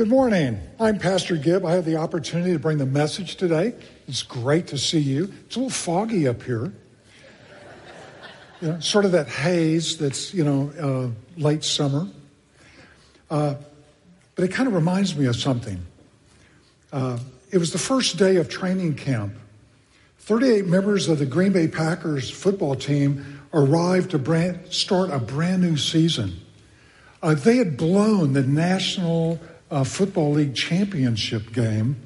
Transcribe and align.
Good 0.00 0.08
morning. 0.08 0.58
I'm 0.78 0.98
Pastor 0.98 1.36
Gib. 1.36 1.66
I 1.66 1.72
have 1.72 1.84
the 1.84 1.96
opportunity 1.96 2.54
to 2.54 2.58
bring 2.58 2.78
the 2.78 2.86
message 2.86 3.36
today. 3.36 3.74
It's 4.08 4.22
great 4.22 4.68
to 4.68 4.78
see 4.78 4.98
you. 4.98 5.30
It's 5.44 5.56
a 5.56 5.58
little 5.58 5.68
foggy 5.68 6.26
up 6.26 6.42
here. 6.42 6.72
You 8.62 8.68
know, 8.68 8.80
sort 8.80 9.04
of 9.04 9.12
that 9.12 9.28
haze 9.28 9.98
that's, 9.98 10.32
you 10.32 10.42
know, 10.42 10.72
uh, 10.80 11.38
late 11.38 11.64
summer. 11.64 12.08
Uh, 13.30 13.56
but 14.36 14.46
it 14.46 14.52
kind 14.52 14.66
of 14.68 14.74
reminds 14.74 15.14
me 15.14 15.26
of 15.26 15.36
something. 15.36 15.84
Uh, 16.90 17.18
it 17.50 17.58
was 17.58 17.70
the 17.70 17.78
first 17.78 18.16
day 18.16 18.36
of 18.36 18.48
training 18.48 18.94
camp. 18.94 19.34
38 20.20 20.64
members 20.64 21.10
of 21.10 21.18
the 21.18 21.26
Green 21.26 21.52
Bay 21.52 21.68
Packers 21.68 22.30
football 22.30 22.74
team 22.74 23.42
arrived 23.52 24.12
to 24.12 24.18
brand, 24.18 24.60
start 24.72 25.10
a 25.10 25.18
brand 25.18 25.60
new 25.60 25.76
season. 25.76 26.40
Uh, 27.22 27.34
they 27.34 27.58
had 27.58 27.76
blown 27.76 28.32
the 28.32 28.42
National 28.42 29.38
uh, 29.70 29.84
Football 29.84 30.32
League 30.32 30.54
championship 30.54 31.52
game 31.52 31.96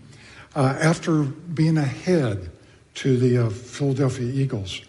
uh, 0.55 0.79
after 0.81 1.23
being 1.23 1.79
ahead 1.79 2.51
to 2.95 3.17
the 3.17 3.47
uh, 3.47 3.51
Philadelphia 3.51 4.27
Eagles. 4.27 4.81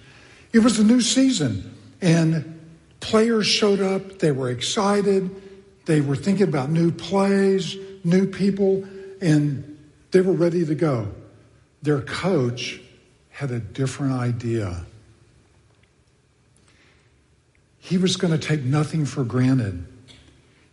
It 0.53 0.59
was 0.59 0.79
a 0.79 0.83
new 0.83 1.01
season, 1.01 1.75
and 2.01 2.59
players 2.99 3.47
showed 3.47 3.81
up. 3.81 4.19
They 4.19 4.31
were 4.31 4.49
excited. 4.49 5.29
They 5.85 6.01
were 6.01 6.15
thinking 6.15 6.47
about 6.47 6.69
new 6.69 6.91
plays, 6.91 7.75
new 8.03 8.27
people, 8.27 8.85
and 9.21 9.77
they 10.11 10.21
were 10.21 10.33
ready 10.33 10.65
to 10.65 10.75
go. 10.75 11.11
Their 11.81 12.01
coach 12.01 12.81
had 13.29 13.51
a 13.51 13.59
different 13.59 14.13
idea. 14.13 14.85
He 17.79 17.97
was 17.97 18.15
going 18.15 18.31
to 18.31 18.39
take 18.39 18.63
nothing 18.63 19.05
for 19.05 19.23
granted. 19.23 19.85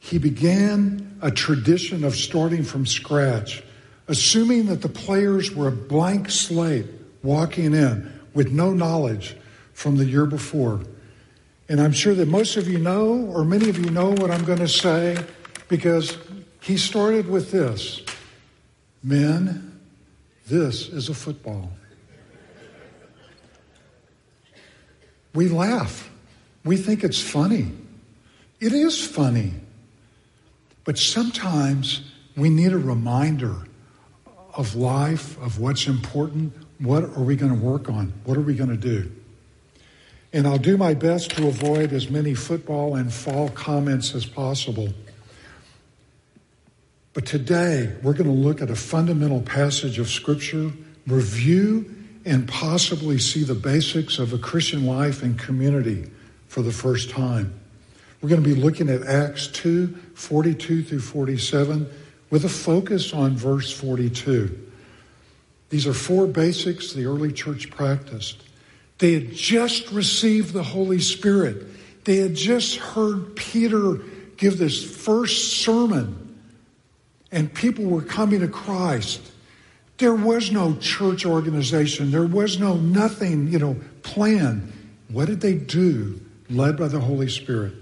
He 0.03 0.19
began 0.19 1.17
a 1.23 1.31
tradition 1.31 2.03
of 2.03 2.17
starting 2.17 2.65
from 2.65 2.87
scratch, 2.87 3.63
assuming 4.09 4.67
that 4.67 4.83
the 4.83 4.89
players 4.89 5.55
were 5.55 5.69
a 5.69 5.73
blank 5.73 6.29
slate 6.29 6.87
walking 7.23 7.73
in 7.73 8.13
with 8.35 8.51
no 8.51 8.73
knowledge 8.73 9.37
from 9.75 9.97
the 9.97 10.05
year 10.05 10.27
before. 10.27 10.81
And 11.69 11.81
I'm 11.81 11.93
sure 11.93 12.15
that 12.15 12.27
most 12.27 12.57
of 12.57 12.69
you 12.69 12.79
know, 12.79 13.27
or 13.33 13.45
many 13.45 13.69
of 13.69 13.79
you 13.79 13.91
know, 13.91 14.11
what 14.11 14.33
I'm 14.33 14.45
going 14.45 14.59
to 14.59 14.67
say 14.67 15.25
because 15.69 16.19
he 16.61 16.77
started 16.77 17.29
with 17.29 17.53
this 17.53 18.03
Men, 19.05 19.81
this 20.49 20.89
is 20.89 21.09
a 21.09 21.15
football. 21.15 21.71
We 25.33 25.49
laugh. 25.49 26.11
We 26.65 26.77
think 26.77 27.05
it's 27.05 27.21
funny. 27.21 27.71
It 28.59 28.73
is 28.73 29.05
funny. 29.05 29.62
But 30.85 30.99
sometimes 30.99 32.03
we 32.37 32.49
need 32.49 32.73
a 32.73 32.79
reminder 32.79 33.57
of 34.55 34.75
life, 34.75 35.41
of 35.41 35.59
what's 35.59 35.87
important. 35.87 36.53
What 36.79 37.05
are 37.05 37.23
we 37.23 37.37
going 37.37 37.55
to 37.55 37.65
work 37.65 37.89
on? 37.89 38.13
What 38.25 38.37
are 38.37 38.43
we 38.43 38.55
going 38.55 38.71
to 38.71 38.77
do? 38.77 39.11
And 40.33 40.47
I'll 40.47 40.59
do 40.59 40.77
my 40.77 40.95
best 40.95 41.31
to 41.33 41.47
avoid 41.47 41.93
as 41.93 42.11
many 42.11 42.35
football 42.35 42.97
and 42.97 43.13
fall 43.13 43.51
comments 43.51 44.15
as 44.15 44.25
possible. 44.25 44.89
But 47.13 47.27
today, 47.27 47.95
we're 48.03 48.15
going 48.15 48.31
to 48.31 48.33
look 48.33 48.63
at 48.63 48.71
a 48.71 48.77
fundamental 48.77 49.43
passage 49.43 49.99
of 49.99 50.09
Scripture, 50.09 50.73
review, 51.07 51.95
and 52.25 52.49
possibly 52.49 53.19
see 53.19 53.43
the 53.43 53.55
basics 53.55 54.19
of 54.19 54.33
a 54.33 54.39
Christian 54.39 54.87
life 54.87 55.23
and 55.23 55.39
community 55.39 56.11
for 56.49 56.63
the 56.63 56.73
first 56.73 57.11
time. 57.11 57.53
We're 58.23 58.29
going 58.29 58.43
to 58.43 58.55
be 58.55 58.61
looking 58.61 58.89
at 58.89 59.03
Acts 59.03 59.49
2 59.49 59.89
42 60.15 60.85
through 60.85 61.01
47 61.01 61.91
with 62.31 62.45
a 62.45 62.49
focus 62.49 63.13
on 63.13 63.37
verse 63.37 63.73
42. 63.73 64.59
These 65.71 65.87
are 65.89 65.93
four 65.93 66.29
basics 66.29 66.93
the 66.93 67.07
early 67.07 67.33
church 67.33 67.71
practiced. 67.71 68.43
They 68.99 69.15
had 69.15 69.33
just 69.33 69.91
received 69.91 70.53
the 70.53 70.63
Holy 70.63 71.01
Spirit. 71.01 71.67
They 72.05 72.19
had 72.19 72.37
just 72.37 72.77
heard 72.77 73.35
Peter 73.35 73.97
give 74.37 74.59
this 74.59 74.85
first 74.85 75.55
sermon, 75.61 76.39
and 77.33 77.53
people 77.53 77.87
were 77.87 78.03
coming 78.03 78.41
to 78.41 78.49
Christ. 78.49 79.21
There 79.99 80.15
was 80.15 80.53
no 80.53 80.77
church 80.77 81.27
organization. 81.27 82.13
There 82.13 82.27
was 82.27 82.61
no 82.61 82.77
nothing, 82.77 83.49
you 83.49 83.59
know, 83.59 83.77
plan. 84.03 84.73
What 85.09 85.27
did 85.27 85.41
they 85.41 85.55
do, 85.55 86.21
led 86.49 86.77
by 86.77 86.89
the 86.89 87.01
Holy 87.01 87.29
Spirit? 87.29 87.82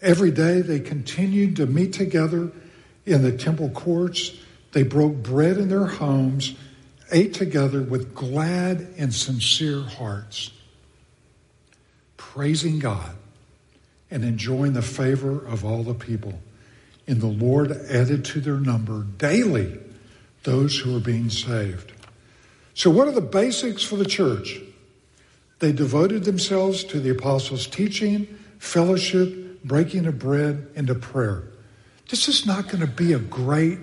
Every 0.00 0.30
day 0.30 0.60
they 0.60 0.80
continued 0.80 1.56
to 1.56 1.66
meet 1.66 1.92
together 1.92 2.52
in 3.04 3.22
the 3.22 3.32
temple 3.32 3.70
courts. 3.70 4.32
They 4.72 4.82
broke 4.82 5.16
bread 5.16 5.56
in 5.56 5.68
their 5.68 5.86
homes, 5.86 6.54
ate 7.10 7.34
together 7.34 7.82
with 7.82 8.14
glad 8.14 8.94
and 8.96 9.12
sincere 9.12 9.82
hearts, 9.82 10.50
praising 12.16 12.78
God 12.78 13.16
and 14.10 14.24
enjoying 14.24 14.72
the 14.72 14.82
favor 14.82 15.44
of 15.46 15.64
all 15.64 15.82
the 15.82 15.94
people. 15.94 16.38
And 17.06 17.20
the 17.20 17.26
Lord 17.26 17.72
added 17.72 18.24
to 18.26 18.40
their 18.40 18.58
number 18.58 19.02
daily 19.02 19.78
those 20.44 20.78
who 20.78 20.92
were 20.92 21.00
being 21.00 21.30
saved. 21.30 21.92
So, 22.74 22.90
what 22.90 23.08
are 23.08 23.12
the 23.12 23.20
basics 23.20 23.82
for 23.82 23.96
the 23.96 24.04
church? 24.04 24.60
They 25.58 25.72
devoted 25.72 26.24
themselves 26.24 26.84
to 26.84 27.00
the 27.00 27.10
apostles' 27.10 27.66
teaching, 27.66 28.38
fellowship, 28.58 29.47
breaking 29.68 30.06
of 30.06 30.18
bread, 30.18 30.68
into 30.74 30.94
prayer. 30.94 31.44
This 32.08 32.26
is 32.26 32.46
not 32.46 32.64
going 32.64 32.80
to 32.80 32.86
be 32.86 33.12
a 33.12 33.18
great, 33.18 33.78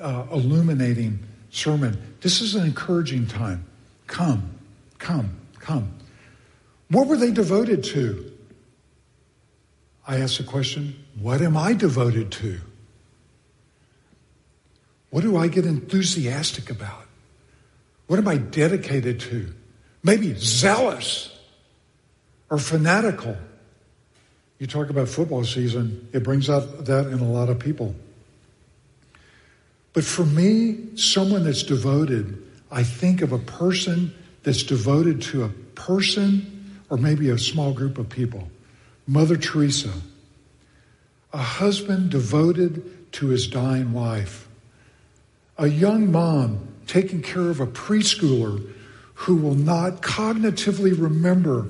uh, 0.00 0.26
illuminating 0.30 1.20
sermon. 1.50 1.96
This 2.20 2.40
is 2.40 2.54
an 2.54 2.66
encouraging 2.66 3.26
time. 3.26 3.64
Come, 4.06 4.50
come, 4.98 5.36
come. 5.58 5.92
What 6.90 7.06
were 7.06 7.16
they 7.16 7.30
devoted 7.30 7.84
to? 7.84 8.32
I 10.06 10.18
ask 10.18 10.38
the 10.38 10.44
question, 10.44 11.04
what 11.18 11.40
am 11.40 11.56
I 11.56 11.72
devoted 11.72 12.30
to? 12.32 12.60
What 15.10 15.22
do 15.22 15.36
I 15.36 15.48
get 15.48 15.66
enthusiastic 15.66 16.70
about? 16.70 17.06
What 18.06 18.18
am 18.18 18.28
I 18.28 18.36
dedicated 18.36 19.20
to? 19.20 19.52
Maybe 20.02 20.34
zealous 20.34 21.36
or 22.50 22.58
fanatical. 22.58 23.36
You 24.58 24.66
talk 24.66 24.88
about 24.88 25.08
football 25.08 25.44
season, 25.44 26.08
it 26.12 26.22
brings 26.22 26.48
out 26.48 26.86
that 26.86 27.06
in 27.08 27.18
a 27.18 27.30
lot 27.30 27.48
of 27.48 27.58
people. 27.58 27.94
But 29.92 30.04
for 30.04 30.24
me, 30.24 30.96
someone 30.96 31.44
that's 31.44 31.62
devoted, 31.62 32.42
I 32.70 32.82
think 32.82 33.22
of 33.22 33.32
a 33.32 33.38
person 33.38 34.14
that's 34.42 34.62
devoted 34.62 35.22
to 35.22 35.44
a 35.44 35.48
person 35.74 36.74
or 36.88 36.96
maybe 36.96 37.30
a 37.30 37.38
small 37.38 37.72
group 37.72 37.98
of 37.98 38.08
people. 38.08 38.48
Mother 39.06 39.36
Teresa, 39.36 39.92
a 41.32 41.38
husband 41.38 42.10
devoted 42.10 43.12
to 43.12 43.28
his 43.28 43.46
dying 43.46 43.92
wife, 43.92 44.48
a 45.58 45.66
young 45.66 46.10
mom 46.12 46.66
taking 46.86 47.22
care 47.22 47.48
of 47.50 47.60
a 47.60 47.66
preschooler 47.66 48.70
who 49.14 49.36
will 49.36 49.54
not 49.54 50.02
cognitively 50.02 50.92
remember 51.00 51.68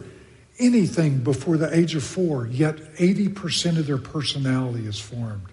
anything 0.59 1.19
before 1.19 1.57
the 1.57 1.75
age 1.77 1.95
of 1.95 2.05
four, 2.05 2.47
yet 2.47 2.77
80% 2.97 3.79
of 3.79 3.87
their 3.87 3.99
personality 3.99 4.87
is 4.87 4.99
formed. 4.99 5.47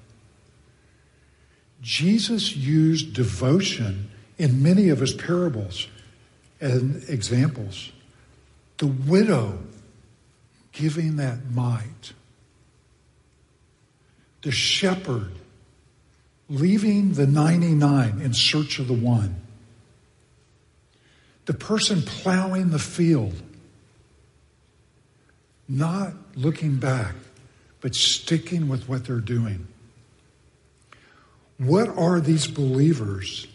Jesus 1.81 2.55
used 2.55 3.13
devotion 3.13 4.09
in 4.37 4.63
many 4.63 4.89
of 4.89 4.99
his 4.99 5.13
parables 5.13 5.87
and 6.61 7.03
examples. 7.09 7.91
The 8.77 8.87
widow 8.87 9.59
giving 10.71 11.17
that 11.17 11.51
mite, 11.51 12.13
the 14.41 14.51
shepherd 14.51 15.33
leaving 16.49 17.13
the 17.13 17.27
99 17.27 18.21
in 18.21 18.33
search 18.33 18.79
of 18.79 18.87
the 18.87 18.93
one, 18.93 19.35
the 21.45 21.53
person 21.53 22.01
plowing 22.01 22.69
the 22.69 22.79
field 22.79 23.33
not 25.77 26.13
looking 26.35 26.77
back, 26.77 27.15
but 27.81 27.95
sticking 27.95 28.67
with 28.67 28.87
what 28.87 29.05
they're 29.05 29.19
doing. 29.19 29.67
What 31.57 31.89
are 31.89 32.19
these 32.19 32.47
believers 32.47 33.47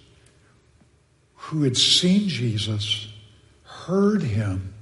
who 1.49 1.63
had 1.63 1.77
seen 1.77 2.29
Jesus, 2.29 3.09
heard 3.63 4.23
him, 4.23 4.75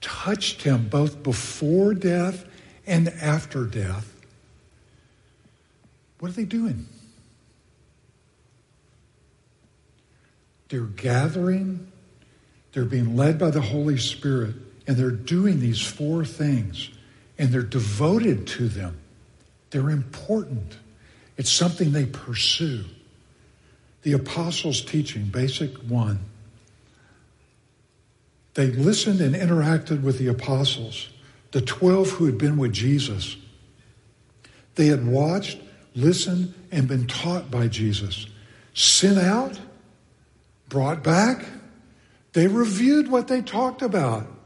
touched 0.00 0.62
him 0.62 0.88
both 0.88 1.22
before 1.22 1.92
death 1.92 2.46
and 2.86 3.08
after 3.08 3.64
death. 3.64 4.14
What 6.18 6.30
are 6.30 6.34
they 6.34 6.44
doing? 6.44 6.86
They're 10.70 10.80
gathering, 10.80 11.92
they're 12.72 12.84
being 12.86 13.16
led 13.16 13.38
by 13.38 13.50
the 13.50 13.60
Holy 13.60 13.98
Spirit, 13.98 14.54
and 14.88 14.96
they're 14.96 15.10
doing 15.10 15.60
these 15.60 15.82
four 15.82 16.24
things, 16.24 16.88
and 17.38 17.50
they're 17.50 17.62
devoted 17.62 18.46
to 18.46 18.68
them. 18.68 18.98
They're 19.70 19.90
important. 19.90 20.78
It's 21.36 21.52
something 21.52 21.92
they 21.92 22.06
pursue. 22.06 22.86
The 24.02 24.14
apostles' 24.14 24.80
teaching, 24.80 25.26
basic 25.26 25.76
one. 25.76 26.20
They 28.54 28.68
listened 28.68 29.20
and 29.20 29.34
interacted 29.34 30.02
with 30.02 30.18
the 30.18 30.28
apostles, 30.28 31.10
the 31.52 31.60
12 31.60 32.12
who 32.12 32.24
had 32.24 32.38
been 32.38 32.56
with 32.56 32.72
Jesus. 32.72 33.36
They 34.76 34.86
had 34.86 35.06
watched, 35.06 35.60
listened, 35.94 36.54
and 36.72 36.88
been 36.88 37.06
taught 37.06 37.50
by 37.50 37.68
Jesus. 37.68 38.26
Sent 38.72 39.18
out, 39.18 39.60
brought 40.70 41.04
back. 41.04 41.44
They 42.32 42.46
reviewed 42.46 43.10
what 43.10 43.28
they 43.28 43.42
talked 43.42 43.82
about. 43.82 44.37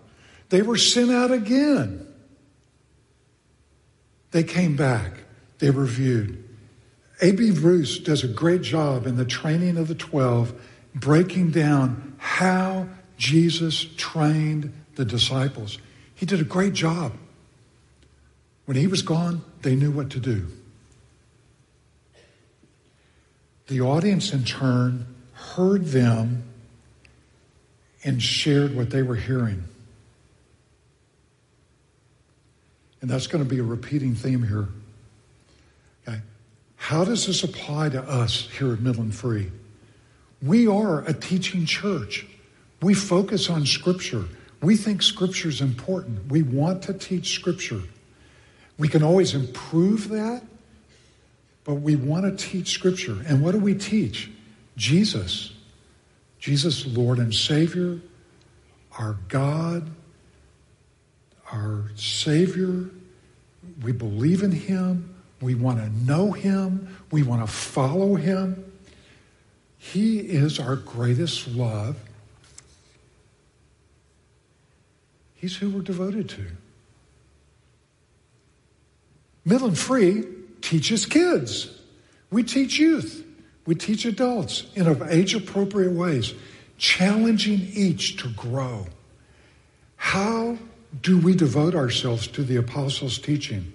They 0.53 0.61
were 0.61 0.77
sent 0.77 1.11
out 1.11 1.31
again. 1.31 2.07
They 4.33 4.45
came 4.45 4.77
back. 4.77 5.15
They 5.61 5.71
reviewed. 5.71 6.47
A.B. 7.23 7.53
Bruce 7.53 7.99
does 7.99 8.23
a 8.23 8.29
great 8.29 8.61
job 8.61 9.07
in 9.07 9.17
the 9.17 9.25
training 9.25 9.79
of 9.79 9.89
the 9.89 9.95
12, 9.95 10.53
breaking 10.95 11.53
down 11.53 12.17
how 12.19 12.87
Jesus 13.17 13.87
trained 13.97 14.75
the 14.97 15.07
disciples. 15.07 15.79
He 16.15 16.27
did 16.27 16.43
a 16.43 16.45
great 16.45 16.75
job. 16.75 17.15
When 18.67 18.77
he 18.77 18.87
was 18.87 19.01
gone, 19.01 19.43
they 19.63 19.75
knew 19.75 19.91
what 19.91 20.11
to 20.11 20.21
do. 20.21 20.49
The 23.69 23.81
audience, 23.81 24.35
in 24.35 24.45
turn, 24.45 25.07
heard 25.33 25.87
them 25.87 26.43
and 28.05 28.23
shared 28.23 28.77
what 28.77 28.91
they 28.91 29.03
were 29.03 29.17
hearing. 29.17 29.65
And 33.03 33.11
that's 33.11 33.27
going 33.27 33.45
to 33.45 33.51
be 33.51 33.59
a 33.59 33.65
repeating 33.65 34.15
theme 34.15 34.43
here. 34.43 34.69
Okay. 36.09 36.23
How 36.77 37.05
does 37.05 37.27
this 37.27 37.43
apply 37.43 37.91
to 37.91 38.03
us 38.03 38.49
here 38.57 38.73
at 38.73 38.81
Midland 38.81 39.15
Free? 39.15 39.51
We 40.41 40.69
are 40.69 41.03
a 41.03 41.13
teaching 41.13 41.67
church. 41.67 42.27
We 42.81 42.95
focus 42.95 43.51
on 43.51 43.67
Scripture. 43.67 44.25
We 44.63 44.77
think 44.77 45.03
Scripture 45.03 45.49
is 45.49 45.61
important. 45.61 46.31
We 46.31 46.43
want 46.43 46.83
to 46.85 46.95
teach 46.95 47.35
Scripture. 47.35 47.83
We 48.79 48.89
can 48.89 49.03
always 49.03 49.35
improve 49.35 50.09
that, 50.11 50.45
but 51.65 51.75
we 51.75 51.97
want 51.97 52.25
to 52.25 52.45
teach 52.45 52.71
Scripture. 52.71 53.19
And 53.27 53.43
what 53.43 53.53
do 53.53 53.59
we 53.59 53.75
teach? 53.75 54.31
Jesus. 54.77 55.53
Jesus, 56.39 56.87
Lord 56.87 57.19
and 57.19 57.35
Savior, 57.35 58.01
our 58.99 59.17
God, 59.29 59.91
our 61.53 61.85
Savior. 61.95 62.91
We 63.83 63.93
believe 63.93 64.43
in 64.43 64.51
Him. 64.51 65.13
We 65.43 65.57
want 65.57 65.79
to 65.79 65.91
know 66.05 66.31
him. 66.31 66.97
We 67.11 67.25
want 67.25 67.45
to 67.45 67.53
follow 67.53 68.15
him. 68.15 68.73
He 69.77 70.21
is 70.21 70.61
our 70.61 70.77
greatest 70.77 71.49
love. 71.49 71.97
He's 75.35 75.57
who 75.57 75.71
we're 75.71 75.83
devoted 75.83 76.29
to. 76.31 76.47
Midland 79.45 79.77
Free 79.77 80.25
teaches 80.61 81.05
kids. 81.05 81.77
We 82.31 82.45
teach 82.45 82.79
youth. 82.79 83.27
We 83.67 83.75
teach 83.75 84.05
adults 84.05 84.65
in 84.77 85.03
age 85.11 85.35
appropriate 85.35 85.93
ways, 85.93 86.35
challenging 86.79 87.69
each 87.73 88.17
to 88.23 88.29
grow. 88.31 88.87
How 89.97 90.57
do 91.01 91.19
we 91.19 91.35
devote 91.35 91.75
ourselves 91.75 92.27
to 92.29 92.43
the 92.43 92.57
apostles' 92.57 93.19
teaching? 93.19 93.73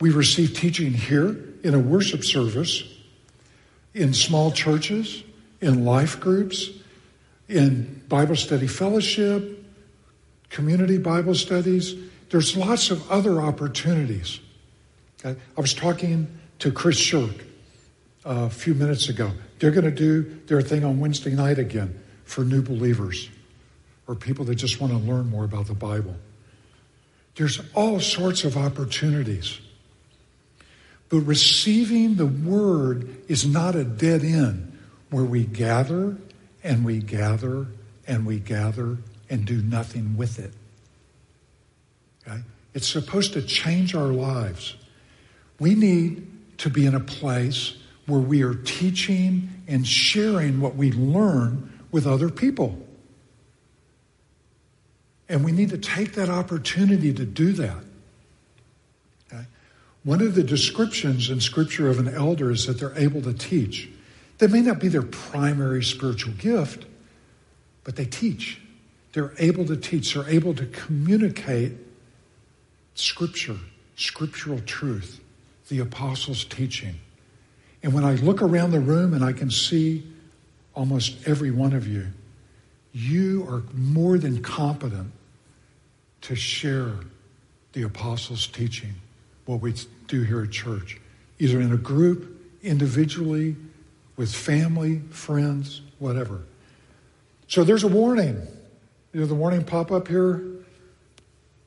We 0.00 0.10
receive 0.10 0.54
teaching 0.54 0.92
here 0.92 1.36
in 1.62 1.74
a 1.74 1.78
worship 1.78 2.24
service, 2.24 2.82
in 3.94 4.12
small 4.12 4.50
churches, 4.50 5.22
in 5.60 5.84
life 5.84 6.18
groups, 6.18 6.70
in 7.48 8.02
Bible 8.08 8.36
study 8.36 8.66
fellowship, 8.66 9.64
community 10.50 10.98
Bible 10.98 11.34
studies. 11.34 11.94
There's 12.30 12.56
lots 12.56 12.90
of 12.90 13.08
other 13.10 13.40
opportunities. 13.40 14.40
I 15.24 15.36
was 15.56 15.74
talking 15.74 16.26
to 16.58 16.72
Chris 16.72 16.96
Shirk 16.96 17.44
uh, 18.24 18.46
a 18.46 18.50
few 18.50 18.74
minutes 18.74 19.08
ago. 19.08 19.30
They're 19.58 19.70
going 19.70 19.84
to 19.84 19.90
do 19.90 20.40
their 20.46 20.62
thing 20.62 20.84
on 20.84 20.98
Wednesday 20.98 21.34
night 21.34 21.58
again 21.58 22.00
for 22.24 22.44
new 22.44 22.62
believers 22.62 23.28
or 24.08 24.16
people 24.16 24.44
that 24.46 24.56
just 24.56 24.80
want 24.80 24.92
to 24.92 24.98
learn 24.98 25.30
more 25.30 25.44
about 25.44 25.66
the 25.66 25.74
Bible. 25.74 26.16
There's 27.36 27.60
all 27.74 28.00
sorts 28.00 28.44
of 28.44 28.56
opportunities. 28.56 29.58
But 31.08 31.20
receiving 31.20 32.14
the 32.14 32.26
word 32.26 33.08
is 33.28 33.46
not 33.46 33.74
a 33.74 33.84
dead 33.84 34.22
end 34.22 34.78
where 35.10 35.24
we 35.24 35.44
gather 35.44 36.16
and 36.64 36.84
we 36.84 36.98
gather 36.98 37.66
and 38.06 38.26
we 38.26 38.38
gather 38.38 38.98
and 39.28 39.44
do 39.44 39.62
nothing 39.62 40.16
with 40.16 40.38
it. 40.38 40.52
Okay? 42.26 42.40
It's 42.74 42.88
supposed 42.88 43.34
to 43.34 43.42
change 43.42 43.94
our 43.94 44.06
lives. 44.08 44.76
We 45.58 45.74
need 45.74 46.26
to 46.58 46.70
be 46.70 46.86
in 46.86 46.94
a 46.94 47.00
place 47.00 47.76
where 48.06 48.20
we 48.20 48.42
are 48.42 48.54
teaching 48.54 49.50
and 49.68 49.86
sharing 49.86 50.60
what 50.60 50.76
we 50.76 50.92
learn 50.92 51.72
with 51.90 52.06
other 52.06 52.30
people. 52.30 52.78
And 55.32 55.42
we 55.42 55.50
need 55.50 55.70
to 55.70 55.78
take 55.78 56.12
that 56.12 56.28
opportunity 56.28 57.10
to 57.14 57.24
do 57.24 57.52
that. 57.54 57.82
One 60.04 60.20
of 60.20 60.34
the 60.34 60.42
descriptions 60.42 61.30
in 61.30 61.40
Scripture 61.40 61.88
of 61.88 61.98
an 61.98 62.12
elder 62.12 62.50
is 62.50 62.66
that 62.66 62.78
they're 62.78 62.96
able 62.98 63.22
to 63.22 63.32
teach. 63.32 63.88
That 64.38 64.50
may 64.50 64.60
not 64.60 64.78
be 64.78 64.88
their 64.88 65.00
primary 65.00 65.82
spiritual 65.82 66.34
gift, 66.34 66.84
but 67.82 67.96
they 67.96 68.04
teach. 68.04 68.60
They're 69.14 69.32
able 69.38 69.64
to 69.66 69.76
teach. 69.76 70.12
They're 70.12 70.28
able 70.28 70.52
to 70.54 70.66
communicate 70.66 71.72
Scripture, 72.94 73.56
scriptural 73.96 74.60
truth, 74.60 75.18
the 75.68 75.78
apostles' 75.78 76.44
teaching. 76.44 76.96
And 77.82 77.94
when 77.94 78.04
I 78.04 78.16
look 78.16 78.42
around 78.42 78.72
the 78.72 78.80
room 78.80 79.14
and 79.14 79.24
I 79.24 79.32
can 79.32 79.50
see 79.50 80.06
almost 80.74 81.26
every 81.26 81.50
one 81.50 81.72
of 81.72 81.86
you, 81.86 82.08
you 82.92 83.46
are 83.48 83.62
more 83.72 84.18
than 84.18 84.42
competent 84.42 85.10
to 86.22 86.34
share 86.34 86.92
the 87.72 87.82
apostles' 87.82 88.46
teaching 88.46 88.94
what 89.46 89.60
we 89.60 89.74
do 90.06 90.22
here 90.22 90.42
at 90.42 90.50
church, 90.50 91.00
either 91.38 91.60
in 91.60 91.72
a 91.72 91.76
group, 91.76 92.40
individually, 92.62 93.56
with 94.16 94.32
family, 94.32 95.00
friends, 95.10 95.80
whatever. 95.98 96.42
So 97.48 97.64
there's 97.64 97.84
a 97.84 97.88
warning. 97.88 98.46
You 99.12 99.20
know, 99.20 99.26
the 99.26 99.34
warning 99.34 99.64
pop 99.64 99.90
up 99.90 100.08
here. 100.08 100.42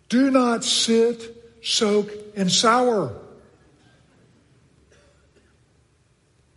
Do 0.09 0.31
not 0.31 0.63
sit, 0.63 1.35
soak, 1.63 2.12
and 2.35 2.51
sour. 2.51 3.13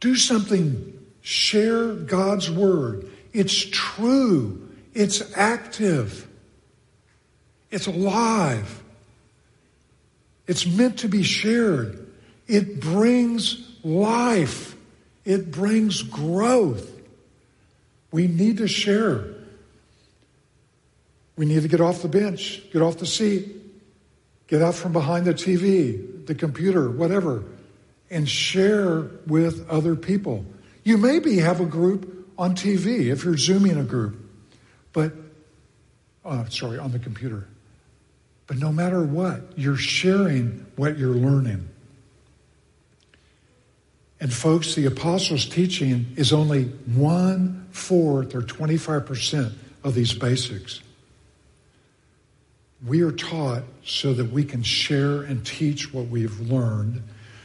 Do 0.00 0.14
something. 0.14 0.94
Share 1.20 1.94
God's 1.94 2.50
word. 2.50 3.10
It's 3.32 3.66
true. 3.70 4.68
It's 4.94 5.36
active. 5.36 6.27
It's 7.70 7.86
alive. 7.86 8.82
It's 10.46 10.66
meant 10.66 11.00
to 11.00 11.08
be 11.08 11.22
shared. 11.22 12.10
It 12.46 12.80
brings 12.80 13.76
life. 13.84 14.74
It 15.24 15.50
brings 15.50 16.02
growth. 16.02 16.90
We 18.10 18.26
need 18.26 18.58
to 18.58 18.68
share. 18.68 19.34
We 21.36 21.46
need 21.46 21.62
to 21.62 21.68
get 21.68 21.80
off 21.80 22.02
the 22.02 22.08
bench, 22.08 22.62
get 22.72 22.82
off 22.82 22.96
the 22.96 23.06
seat, 23.06 23.54
get 24.48 24.62
out 24.62 24.74
from 24.74 24.92
behind 24.92 25.26
the 25.26 25.34
TV, 25.34 26.26
the 26.26 26.34
computer, 26.34 26.90
whatever, 26.90 27.44
and 28.10 28.28
share 28.28 29.02
with 29.26 29.68
other 29.68 29.94
people. 29.94 30.44
You 30.82 30.96
maybe 30.96 31.36
have 31.38 31.60
a 31.60 31.66
group 31.66 32.26
on 32.38 32.54
TV 32.54 33.12
if 33.12 33.24
you're 33.24 33.36
Zooming 33.36 33.76
a 33.76 33.84
group, 33.84 34.16
but, 34.92 35.12
uh, 36.24 36.46
sorry, 36.46 36.78
on 36.78 36.90
the 36.92 36.98
computer. 36.98 37.46
But 38.48 38.56
no 38.56 38.72
matter 38.72 39.04
what, 39.04 39.52
you're 39.56 39.76
sharing 39.76 40.66
what 40.74 40.98
you're 40.98 41.14
learning. 41.14 41.68
And 44.20 44.32
folks, 44.32 44.74
the 44.74 44.86
apostles' 44.86 45.46
teaching 45.46 46.06
is 46.16 46.32
only 46.32 46.64
one 46.64 47.68
fourth 47.70 48.34
or 48.34 48.40
25% 48.40 49.52
of 49.84 49.94
these 49.94 50.12
basics. 50.14 50.80
We 52.84 53.02
are 53.02 53.12
taught 53.12 53.64
so 53.84 54.14
that 54.14 54.32
we 54.32 54.44
can 54.44 54.62
share 54.62 55.22
and 55.22 55.44
teach 55.44 55.92
what 55.92 56.06
we've 56.06 56.40
learned, 56.40 57.02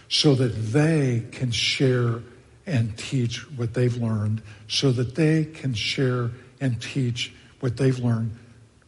so 0.07 0.33
that 0.35 0.47
they 0.47 1.25
can 1.31 1.51
share 1.51 2.21
and 2.65 2.97
teach 2.97 3.49
what 3.51 3.73
they've 3.73 3.97
learned, 3.97 4.41
so 4.69 4.91
that 4.93 5.15
they 5.15 5.43
can 5.43 5.73
share 5.73 6.31
and 6.61 6.81
teach 6.81 7.33
what 7.59 7.75
they've 7.75 7.99
learned. 7.99 8.37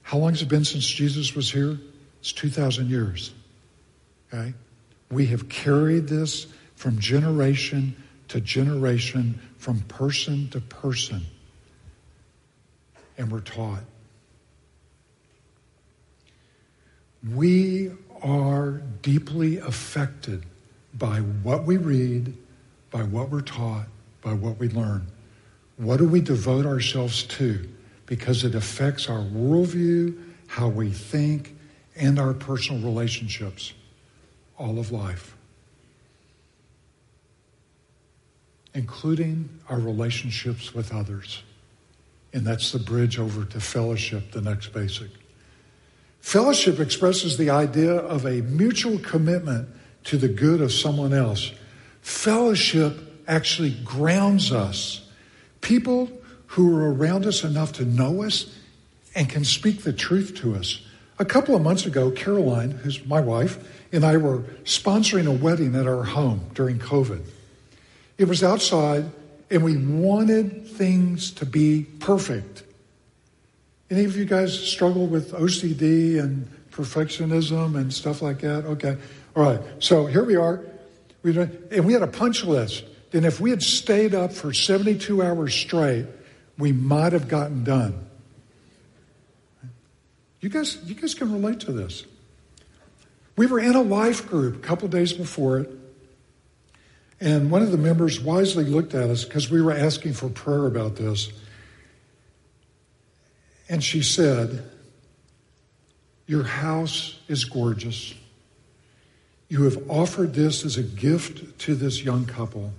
How 0.02 0.18
long 0.18 0.30
has 0.30 0.42
it 0.42 0.48
been 0.48 0.64
since 0.64 0.88
Jesus 0.88 1.36
was 1.36 1.52
here? 1.52 1.78
It's 2.26 2.34
2,000 2.34 2.90
years. 2.90 3.34
Okay? 4.34 4.56
We 5.12 5.28
have 5.28 5.48
carried 5.48 6.08
this 6.08 6.48
from 6.74 6.98
generation 6.98 7.96
to 8.30 8.42
generation, 8.42 9.40
from 9.60 9.82
person 9.82 10.50
to 10.50 10.60
person. 10.60 11.22
And 13.20 13.32
we're 13.32 13.42
taught. 13.42 13.84
We 17.32 17.92
are 18.24 18.82
deeply 19.04 19.60
affected 19.60 20.48
by 20.96 21.20
what 21.20 21.66
we 21.66 21.78
read, 21.78 22.36
by 22.90 23.04
what 23.04 23.30
we're 23.30 23.42
taught, 23.42 23.86
by 24.24 24.34
what 24.34 24.58
we 24.58 24.70
learn. 24.70 25.06
What 25.78 25.98
do 25.98 26.08
we 26.08 26.22
devote 26.22 26.66
ourselves 26.66 27.22
to? 27.22 27.70
Because 28.08 28.44
it 28.44 28.56
affects 28.56 29.10
our 29.10 29.22
worldview, 29.22 30.20
how 30.48 30.70
we 30.70 30.90
think, 30.90 31.55
and 31.96 32.20
our 32.20 32.34
personal 32.34 32.82
relationships, 32.82 33.74
all 34.58 34.80
of 34.80 34.92
life, 34.92 35.36
including 38.74 39.50
our 39.70 39.80
relationships 39.80 40.74
with 40.74 40.94
others. 40.94 41.42
And 42.34 42.46
that's 42.46 42.74
the 42.74 42.80
bridge 42.80 43.18
over 43.18 43.46
to 43.46 43.60
fellowship, 43.62 44.32
the 44.32 44.42
next 44.42 44.74
basic. 44.74 45.10
Fellowship 46.20 46.80
expresses 46.80 47.38
the 47.38 47.50
idea 47.50 47.94
of 47.94 48.26
a 48.26 48.42
mutual 48.42 49.00
commitment 49.00 49.70
to 50.06 50.18
the 50.18 50.28
good 50.28 50.60
of 50.60 50.74
someone 50.74 51.14
else. 51.14 51.52
Fellowship 52.02 52.98
actually 53.28 53.72
grounds 53.84 54.52
us. 54.52 55.08
People 55.62 56.12
who 56.48 56.78
are 56.78 56.94
around 56.94 57.26
us 57.26 57.44
enough 57.44 57.74
to 57.74 57.86
know 57.86 58.24
us 58.24 58.54
and 59.16 59.30
can 59.30 59.46
speak 59.46 59.84
the 59.84 59.94
truth 59.94 60.36
to 60.42 60.56
us. 60.56 60.85
A 61.18 61.26
couple 61.26 61.56
of 61.56 61.62
months 61.62 61.86
ago, 61.86 62.12
Caroline, 62.12 62.72
who's 62.72 63.06
my 63.06 63.22
wife, 63.22 63.58
and 63.92 64.04
I 64.04 64.18
were 64.18 64.40
sponsoring 64.66 65.28
a 65.28 65.32
wedding 65.32 65.76
at 65.76 65.88
our 65.88 66.04
home 66.04 66.50
during 66.54 66.78
COVID. 66.78 67.24
It 68.18 68.28
was 68.28 68.44
outside, 68.44 69.06
and 69.50 69.64
we 69.64 69.78
wanted 69.78 70.68
things 70.68 71.32
to 71.32 71.46
be 71.46 71.86
perfect. 72.00 72.64
Any 73.90 74.04
of 74.04 74.18
you 74.18 74.26
guys 74.26 74.58
struggle 74.58 75.08
with 75.08 75.32
OCD 75.32 76.20
and 76.20 76.50
perfectionism 76.72 77.78
and 77.78 77.94
stuff 77.94 78.22
like 78.22 78.42
that? 78.42 78.66
Okay. 78.66 78.98
All 79.36 79.44
right. 79.44 79.62
So 79.80 80.08
here 80.08 80.24
we 80.24 80.36
are. 80.36 80.62
We 81.24 81.38
and 81.38 81.86
we 81.86 81.94
had 81.94 82.02
a 82.02 82.08
punch 82.08 82.44
list. 82.44 82.84
And 83.14 83.26
if 83.26 83.40
we 83.40 83.50
had 83.50 83.64
stayed 83.64 84.14
up 84.14 84.34
for 84.34 84.54
72 84.54 85.24
hours 85.24 85.54
straight, 85.54 86.08
we 86.58 86.74
might 86.74 87.14
have 87.14 87.28
gotten 87.28 87.64
done. 87.64 88.06
You 90.42 90.50
guys, 90.50 90.78
you 90.86 90.96
guys 90.96 91.14
can 91.14 91.32
relate 91.32 91.62
to 91.62 91.72
this. 91.72 92.06
We 93.36 93.48
were 93.48 93.60
in 93.60 93.76
a 93.76 93.82
life 93.82 94.28
group 94.28 94.58
a 94.58 94.60
couple 94.60 94.88
days 94.88 95.12
before 95.12 95.60
it, 95.60 95.70
and 97.20 97.50
one 97.50 97.62
of 97.62 97.72
the 97.72 97.78
members 97.78 98.20
wisely 98.20 98.64
looked 98.64 98.94
at 98.94 99.10
us 99.10 99.26
because 99.26 99.50
we 99.50 99.62
were 99.62 99.72
asking 99.72 100.14
for 100.14 100.30
prayer 100.30 100.66
about 100.66 100.96
this. 100.96 101.30
And 103.68 103.84
she 103.84 104.02
said, 104.02 104.70
Your 106.28 106.44
house 106.44 107.20
is 107.28 107.46
gorgeous. 107.46 108.14
You 109.48 109.64
have 109.64 109.90
offered 109.90 110.34
this 110.34 110.66
as 110.66 110.78
a 110.78 110.84
gift 110.84 111.60
to 111.60 111.76
this 111.76 112.04
young 112.04 112.26
couple. 112.26 112.74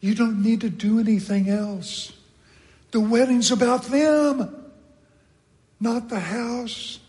You 0.00 0.14
don't 0.14 0.42
need 0.42 0.60
to 0.62 0.70
do 0.70 0.98
anything 1.00 1.48
else. 1.48 2.12
The 2.92 3.00
wedding's 3.00 3.50
about 3.50 3.84
them, 3.84 4.67
not 5.80 6.08
the 6.08 6.20
house. 6.20 7.00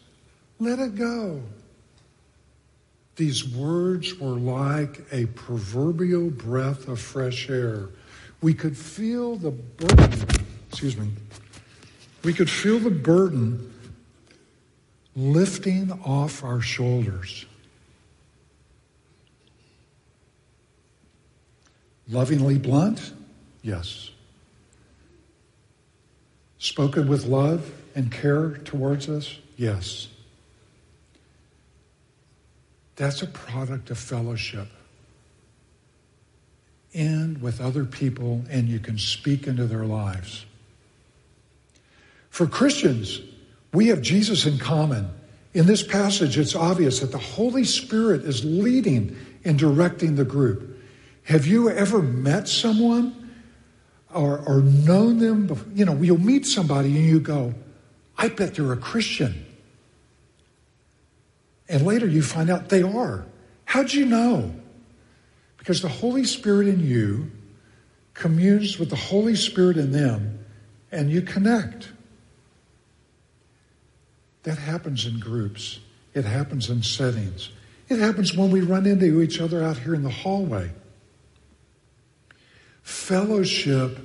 Let 0.59 0.79
it 0.79 0.95
go. 0.95 1.41
These 3.15 3.47
words 3.49 4.17
were 4.17 4.27
like 4.27 5.01
a 5.11 5.25
proverbial 5.27 6.29
breath 6.29 6.87
of 6.87 6.99
fresh 6.99 7.49
air. 7.49 7.89
We 8.41 8.53
could 8.53 8.77
feel 8.77 9.35
the 9.35 9.51
burden, 9.51 10.45
excuse 10.69 10.95
me, 10.95 11.09
we 12.23 12.33
could 12.33 12.49
feel 12.49 12.79
the 12.79 12.89
burden 12.89 13.73
lifting 15.15 15.91
off 16.05 16.43
our 16.43 16.61
shoulders. 16.61 17.45
Lovingly 22.07 22.57
blunt? 22.57 23.13
Yes. 23.61 24.11
Spoken 26.57 27.07
with 27.07 27.25
love 27.25 27.78
and 27.99 28.09
care 28.09 28.51
towards 28.63 29.09
us? 29.09 29.37
Yes. 29.57 30.07
That's 32.95 33.21
a 33.21 33.27
product 33.27 33.89
of 33.89 33.97
fellowship. 33.97 34.69
And 36.93 37.41
with 37.41 37.59
other 37.59 37.83
people, 37.83 38.41
and 38.49 38.69
you 38.69 38.79
can 38.79 38.97
speak 38.97 39.47
into 39.47 39.65
their 39.65 39.83
lives. 39.83 40.45
For 42.29 42.47
Christians, 42.47 43.19
we 43.73 43.87
have 43.87 44.01
Jesus 44.01 44.45
in 44.45 44.59
common. 44.59 45.09
In 45.53 45.65
this 45.65 45.83
passage, 45.83 46.37
it's 46.37 46.55
obvious 46.55 47.01
that 47.01 47.11
the 47.11 47.17
Holy 47.17 47.65
Spirit 47.65 48.21
is 48.21 48.45
leading 48.45 49.17
and 49.43 49.59
directing 49.59 50.15
the 50.15 50.23
group. 50.23 50.79
Have 51.23 51.45
you 51.45 51.69
ever 51.69 52.01
met 52.01 52.47
someone 52.47 53.29
or, 54.13 54.39
or 54.47 54.61
known 54.61 55.17
them? 55.19 55.73
You 55.75 55.83
know, 55.83 55.97
you'll 55.97 56.17
meet 56.17 56.45
somebody 56.45 56.95
and 56.95 57.05
you 57.05 57.19
go, 57.19 57.53
I 58.19 58.27
bet 58.27 58.55
they're 58.55 58.73
a 58.73 58.77
Christian. 58.77 59.45
And 61.69 61.85
later 61.85 62.05
you 62.05 62.21
find 62.21 62.49
out 62.49 62.67
they 62.67 62.83
are. 62.83 63.25
How'd 63.63 63.93
you 63.93 64.05
know? 64.05 64.53
Because 65.57 65.81
the 65.81 65.87
Holy 65.87 66.25
Spirit 66.25 66.67
in 66.67 66.85
you 66.85 67.31
communes 68.13 68.77
with 68.77 68.89
the 68.89 68.97
Holy 68.97 69.35
Spirit 69.35 69.77
in 69.77 69.93
them 69.93 70.45
and 70.91 71.09
you 71.09 71.21
connect. 71.21 71.91
That 74.43 74.57
happens 74.57 75.05
in 75.05 75.19
groups. 75.19 75.79
It 76.13 76.25
happens 76.25 76.69
in 76.69 76.83
settings. 76.83 77.49
It 77.87 77.99
happens 77.99 78.35
when 78.35 78.51
we 78.51 78.59
run 78.61 78.85
into 78.85 79.21
each 79.21 79.39
other 79.39 79.63
out 79.63 79.77
here 79.77 79.95
in 79.95 80.03
the 80.03 80.09
hallway. 80.09 80.71
Fellowship 82.81 83.97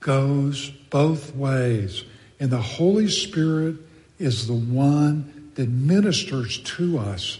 goes 0.00 0.68
both 0.90 1.34
ways, 1.34 2.04
and 2.38 2.50
the 2.50 2.60
Holy 2.60 3.08
Spirit 3.08 3.76
is 4.18 4.46
the 4.46 4.54
one 4.54 5.50
that 5.54 5.68
ministers 5.68 6.58
to 6.58 6.98
us 6.98 7.38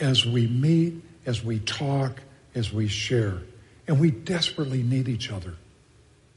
as 0.00 0.24
we 0.24 0.46
meet, 0.46 0.94
as 1.26 1.44
we 1.44 1.58
talk, 1.60 2.20
as 2.54 2.72
we 2.72 2.86
share. 2.86 3.38
And 3.86 3.98
we 3.98 4.10
desperately 4.10 4.82
need 4.82 5.08
each 5.08 5.30
other 5.32 5.54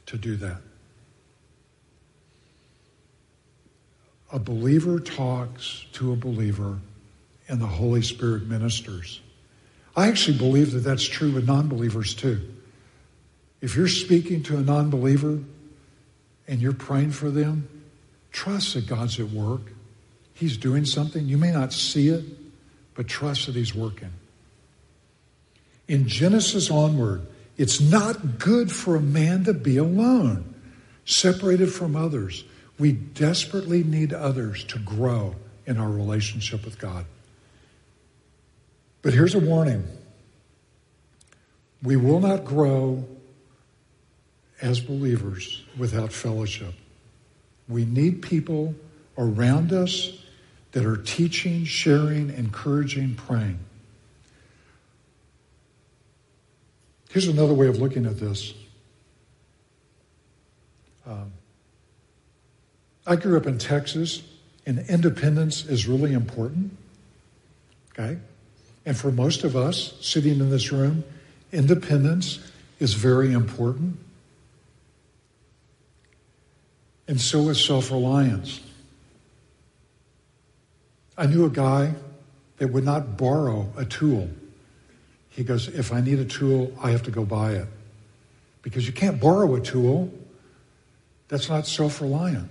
to 0.07 0.17
do 0.17 0.35
that. 0.37 0.61
A 4.31 4.39
believer 4.39 4.99
talks 4.99 5.85
to 5.93 6.13
a 6.13 6.15
believer, 6.15 6.79
and 7.49 7.59
the 7.59 7.67
Holy 7.67 8.01
Spirit 8.01 8.47
ministers. 8.47 9.19
I 9.95 10.07
actually 10.07 10.37
believe 10.37 10.71
that 10.71 10.79
that's 10.79 11.03
true 11.03 11.31
with 11.31 11.45
non 11.45 11.67
believers 11.67 12.15
too. 12.15 12.39
If 13.59 13.75
you're 13.75 13.89
speaking 13.89 14.41
to 14.43 14.57
a 14.57 14.61
non 14.61 14.89
believer 14.89 15.39
and 16.47 16.61
you're 16.61 16.73
praying 16.73 17.11
for 17.11 17.29
them, 17.29 17.67
trust 18.31 18.73
that 18.73 18.87
God's 18.87 19.19
at 19.19 19.29
work. 19.29 19.61
He's 20.33 20.57
doing 20.57 20.85
something. 20.85 21.27
You 21.27 21.37
may 21.37 21.51
not 21.51 21.73
see 21.73 22.09
it, 22.09 22.25
but 22.95 23.07
trust 23.07 23.45
that 23.45 23.55
He's 23.55 23.75
working. 23.75 24.11
In 25.87 26.07
Genesis 26.07 26.71
onward, 26.71 27.25
it's 27.57 27.79
not 27.81 28.39
good 28.39 28.71
for 28.71 28.95
a 28.95 29.01
man 29.01 29.43
to 29.43 29.53
be 29.53 29.77
alone, 29.77 30.55
separated 31.05 31.71
from 31.71 31.95
others. 31.95 32.43
We 32.79 32.93
desperately 32.93 33.83
need 33.83 34.13
others 34.13 34.63
to 34.65 34.79
grow 34.79 35.35
in 35.65 35.77
our 35.77 35.89
relationship 35.89 36.65
with 36.65 36.79
God. 36.79 37.05
But 39.01 39.13
here's 39.13 39.35
a 39.35 39.39
warning 39.39 39.85
we 41.83 41.95
will 41.95 42.19
not 42.19 42.45
grow 42.45 43.05
as 44.61 44.79
believers 44.79 45.63
without 45.77 46.11
fellowship. 46.11 46.73
We 47.67 47.85
need 47.85 48.21
people 48.21 48.75
around 49.17 49.71
us 49.73 50.11
that 50.71 50.85
are 50.85 50.97
teaching, 50.97 51.65
sharing, 51.65 52.29
encouraging, 52.29 53.15
praying. 53.15 53.59
Here's 57.09 57.27
another 57.27 57.53
way 57.53 57.67
of 57.67 57.77
looking 57.77 58.05
at 58.05 58.19
this. 58.19 58.53
Um, 61.05 61.33
I 63.05 63.15
grew 63.17 63.35
up 63.35 63.47
in 63.47 63.57
Texas, 63.57 64.21
and 64.65 64.79
independence 64.87 65.65
is 65.65 65.87
really 65.87 66.13
important. 66.13 66.77
Okay? 67.91 68.17
And 68.85 68.95
for 68.95 69.11
most 69.11 69.43
of 69.43 69.55
us 69.55 69.93
sitting 69.99 70.39
in 70.39 70.49
this 70.49 70.71
room, 70.71 71.03
independence 71.51 72.39
is 72.79 72.93
very 72.93 73.33
important. 73.33 73.97
And 77.11 77.19
so 77.19 77.49
is 77.49 77.61
self 77.61 77.91
reliance. 77.91 78.61
I 81.17 81.25
knew 81.25 81.43
a 81.45 81.49
guy 81.49 81.93
that 82.55 82.71
would 82.71 82.85
not 82.85 83.17
borrow 83.17 83.69
a 83.75 83.83
tool. 83.83 84.29
He 85.27 85.43
goes, 85.43 85.67
If 85.67 85.91
I 85.91 85.99
need 85.99 86.19
a 86.19 86.25
tool, 86.25 86.71
I 86.81 86.91
have 86.91 87.03
to 87.03 87.11
go 87.11 87.25
buy 87.25 87.55
it. 87.55 87.67
Because 88.61 88.87
you 88.87 88.93
can't 88.93 89.19
borrow 89.19 89.53
a 89.55 89.59
tool. 89.59 90.09
That's 91.27 91.49
not 91.49 91.67
self 91.67 91.99
reliant. 91.99 92.49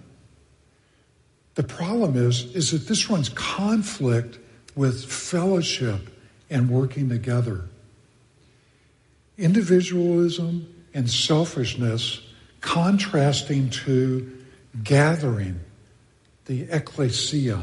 The 1.55 1.63
problem 1.63 2.15
is, 2.15 2.55
is 2.55 2.73
that 2.73 2.87
this 2.87 3.09
runs 3.09 3.31
conflict 3.31 4.39
with 4.77 5.11
fellowship 5.11 6.11
and 6.51 6.69
working 6.69 7.09
together. 7.09 7.65
Individualism 9.39 10.69
and 10.93 11.09
selfishness 11.09 12.21
contrasting 12.61 13.71
to 13.71 14.37
gathering, 14.83 15.61
the 16.47 16.63
ecclesia, 16.63 17.63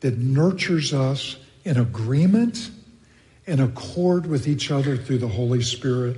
that 0.00 0.18
nurtures 0.18 0.94
us 0.94 1.36
in 1.64 1.76
agreement 1.76 2.70
and 3.46 3.60
accord 3.60 4.26
with 4.26 4.48
each 4.48 4.70
other 4.70 4.96
through 4.96 5.18
the 5.18 5.28
Holy 5.28 5.62
Spirit 5.62 6.16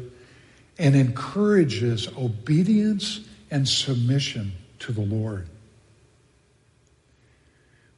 and 0.78 0.94
encourages 0.94 2.08
obedience 2.16 3.20
and 3.50 3.68
submission 3.68 4.52
to 4.78 4.92
the 4.92 5.00
Lord. 5.00 5.48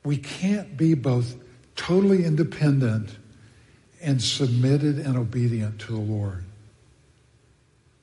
We 0.05 0.17
can't 0.19 0.77
be 0.77 0.95
both 0.95 1.37
totally 1.77 2.25
independent 2.25 3.17
and 4.03 4.21
submitted 4.21 4.99
and 4.99 5.17
obedient 5.17 5.81
to 5.81 5.93
the 5.93 6.01
Lord. 6.01 6.45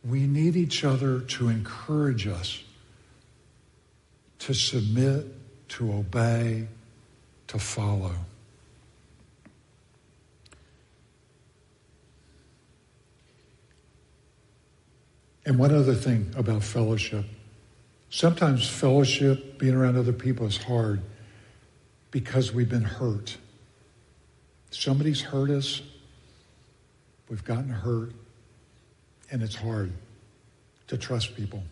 We 0.04 0.26
need 0.26 0.56
each 0.56 0.84
other 0.84 1.20
to 1.20 1.50
encourage 1.50 2.26
us 2.26 2.64
to 4.42 4.56
submit, 4.56 5.28
to 5.70 5.94
obey, 5.94 6.68
to 7.46 7.60
follow. 7.60 8.16
And 15.46 15.60
one 15.60 15.76
other 15.76 15.94
thing 15.94 16.34
about 16.36 16.64
fellowship. 16.64 17.26
Sometimes 18.10 18.68
fellowship, 18.68 19.60
being 19.60 19.76
around 19.76 19.96
other 19.96 20.12
people, 20.12 20.48
is 20.48 20.58
hard 20.58 21.02
because 22.10 22.52
we've 22.52 22.70
been 22.70 22.82
hurt. 22.82 23.38
Somebody's 24.72 25.22
hurt 25.22 25.52
us, 25.52 25.84
we've 27.30 27.46
gotten 27.46 27.70
hurt, 27.70 28.12
and 29.30 29.44
it's 29.44 29.56
hard 29.56 29.92
to 30.88 30.98
trust 30.98 31.36
people. 31.36 31.64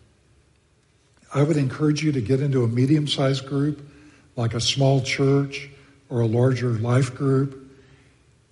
I 1.32 1.42
would 1.42 1.56
encourage 1.56 2.02
you 2.02 2.12
to 2.12 2.20
get 2.20 2.40
into 2.40 2.64
a 2.64 2.68
medium 2.68 3.06
sized 3.06 3.46
group, 3.46 3.88
like 4.36 4.54
a 4.54 4.60
small 4.60 5.00
church 5.00 5.70
or 6.08 6.20
a 6.20 6.26
larger 6.26 6.70
life 6.70 7.14
group, 7.14 7.70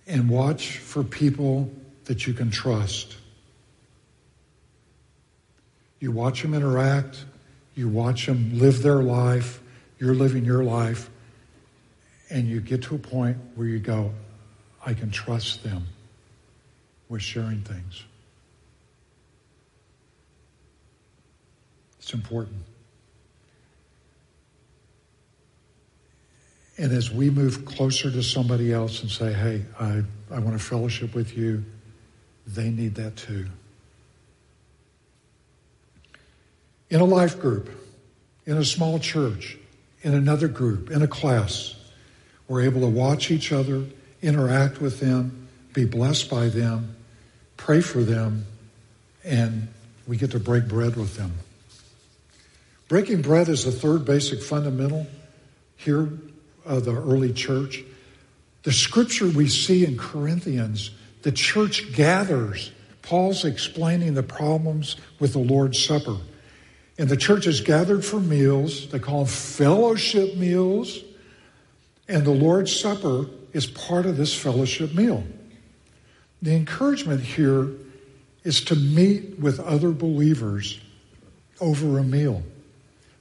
and 0.07 0.29
watch 0.31 0.79
for 0.79 1.03
people 1.03 1.71
that 2.05 2.27
you 2.27 2.33
can 2.33 2.51
trust. 2.51 3.17
You 5.99 6.13
watch 6.13 6.43
them 6.43 6.55
interact, 6.55 7.25
you 7.75 7.89
watch 7.89 8.27
them 8.27 8.59
live 8.59 8.83
their 8.83 9.03
life, 9.03 9.61
you're 9.99 10.15
living 10.15 10.45
your 10.45 10.63
life, 10.63 11.11
and 12.31 12.47
you 12.47 12.61
get 12.61 12.83
to 12.85 12.95
a 12.95 12.99
point 12.99 13.37
where 13.57 13.67
you 13.67 13.81
go, 13.81 14.13
I 14.85 14.95
can 14.95 15.11
trust 15.11 15.65
them 15.65 15.87
with 17.09 17.23
sharing 17.23 17.63
things. 17.63 18.05
It's 21.99 22.15
important. 22.15 22.68
And 26.79 26.93
as 26.93 27.11
we 27.11 27.29
move 27.29 27.65
closer 27.65 28.09
to 28.11 28.23
somebody 28.23 28.73
else 28.73 29.03
and 29.03 29.11
say, 29.11 29.33
hey, 29.33 29.65
I, 29.81 30.03
I 30.31 30.39
want 30.39 30.57
to 30.57 30.65
fellowship 30.65 31.13
with 31.13 31.37
you, 31.37 31.65
they 32.47 32.71
need 32.71 32.95
that 32.95 33.17
too. 33.17 33.47
In 36.89 37.01
a 37.01 37.05
life 37.05 37.41
group, 37.41 37.69
in 38.47 38.57
a 38.57 38.65
small 38.65 39.01
church, 39.01 39.59
in 40.03 40.15
another 40.15 40.47
group, 40.47 40.91
in 40.91 41.03
a 41.03 41.09
class, 41.09 41.75
we're 42.47 42.63
able 42.63 42.81
to 42.83 42.87
watch 42.87 43.33
each 43.33 43.53
other, 43.53 43.85
interact 44.23 44.81
with 44.81 45.01
them, 45.01 45.49
be 45.75 45.85
blessed 45.85 46.31
by 46.31 46.49
them, 46.49 46.97
pray 47.57 47.81
for 47.81 48.03
them, 48.03 48.47
and 49.25 49.69
we 50.07 50.17
get 50.17 50.31
to 50.31 50.41
break 50.41 50.69
bread 50.69 50.97
with 50.97 51.17
them. 51.17 51.33
Breaking 52.89 53.21
bread 53.21 53.49
is 53.49 53.65
the 53.65 53.73
third 53.73 54.05
basic 54.07 54.43
fundamental 54.43 55.07
here 55.77 56.09
of 56.69 56.85
the 56.85 56.95
early 56.95 57.33
church. 57.33 57.83
The 58.63 58.73
scripture 58.73 59.27
we 59.29 59.49
see 59.49 59.85
in 59.85 59.97
Corinthians, 59.97 60.91
the 61.23 61.33
church 61.33 61.93
gathers. 61.95 62.71
Paul's 63.03 63.45
explaining 63.45 64.15
the 64.15 64.23
problems 64.23 64.97
with 65.19 65.33
the 65.33 65.39
Lord's 65.39 65.83
Supper. 65.83 66.19
And 66.99 67.09
the 67.09 67.17
church 67.17 67.47
is 67.47 67.63
gathered 67.63 68.05
for 68.05 68.21
meals. 68.21 68.89
They 68.91 68.99
call 68.99 69.25
them 69.25 69.29
fellowship 69.29 70.37
meals. 70.37 70.99
And 72.07 72.25
the 72.25 72.33
Lord's 72.33 72.79
Supper 72.79 73.27
is 73.53 73.67
part 73.67 74.05
of 74.05 74.17
this 74.17 74.35
fellowship 74.35 74.95
meal. 74.95 75.25
The 76.43 76.55
encouragement 76.55 77.23
here 77.23 77.69
is 78.45 78.63
to 78.65 78.77
meet 78.77 79.39
with 79.39 79.59
other 79.61 79.91
believers 79.91 80.81
over 81.61 81.99
a 81.99 82.05
meal. 82.05 82.43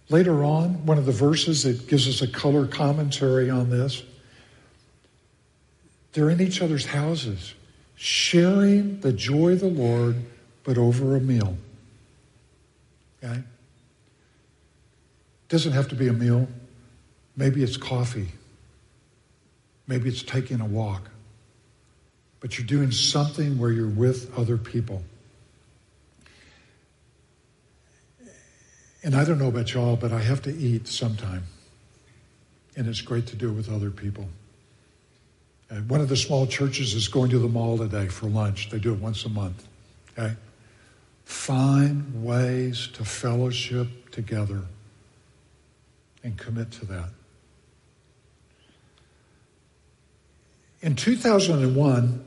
Later 0.10 0.44
on, 0.44 0.86
one 0.86 0.98
of 0.98 1.06
the 1.06 1.12
verses 1.12 1.64
that 1.64 1.88
gives 1.88 2.08
us 2.08 2.22
a 2.22 2.28
color 2.28 2.66
commentary 2.66 3.50
on 3.50 3.70
this, 3.70 4.04
they're 6.14 6.30
in 6.30 6.42
each 6.42 6.62
other's 6.62 6.86
houses, 6.86 7.54
sharing 7.96 9.02
the 9.02 9.12
joy 9.12 9.54
of 9.54 9.60
the 9.60 9.68
Lord, 9.68 10.16
but 10.64 10.78
over 10.78 11.16
a 11.16 11.20
meal. 11.20 11.58
Okay? 13.24 13.44
Doesn't 15.50 15.74
have 15.74 15.90
to 15.90 15.96
be 15.96 16.08
a 16.08 16.14
meal. 16.14 16.48
Maybe 17.36 17.62
it's 17.62 17.78
coffee. 17.78 18.30
Maybe 19.88 20.10
it's 20.10 20.24
taking 20.24 20.62
a 20.62 20.66
walk. 20.66 21.10
But 22.40 22.58
you're 22.58 22.68
doing 22.68 22.92
something 22.92 23.58
where 23.58 23.72
you're 23.72 23.88
with 23.88 24.38
other 24.38 24.58
people. 24.58 25.04
And 29.04 29.16
I 29.16 29.24
don't 29.24 29.40
know 29.40 29.48
about 29.48 29.74
y'all, 29.74 29.96
but 29.96 30.12
I 30.12 30.20
have 30.20 30.42
to 30.44 30.56
eat 30.56 30.88
sometime. 30.88 31.44
And 32.76 32.88
it's 32.88 33.02
great 33.02 33.28
to 33.28 33.36
do 33.36 33.50
it 33.50 33.54
with 33.54 33.72
other 33.72 33.90
people. 33.90 34.28
And 35.70 35.90
one 35.90 36.02
of 36.02 36.10
the 36.10 36.16
small 36.16 36.48
churches 36.48 36.94
is 36.94 37.08
going 37.08 37.30
to 37.32 37.40
the 37.40 37.48
mall 37.48 37.78
today 37.78 38.08
for 38.08 38.28
lunch. 38.28 38.70
They 38.70 38.80
do 38.80 38.94
it 38.94 39.00
once 39.00 39.26
a 39.26 39.30
month. 39.30 39.68
Okay? 40.18 40.34
Find 41.26 42.24
ways 42.24 42.88
to 42.94 43.04
fellowship 43.04 44.12
together 44.12 44.62
and 46.24 46.38
commit 46.38 46.72
to 46.72 46.86
that. 46.86 47.10
In 50.82 50.96
2001, 50.96 52.26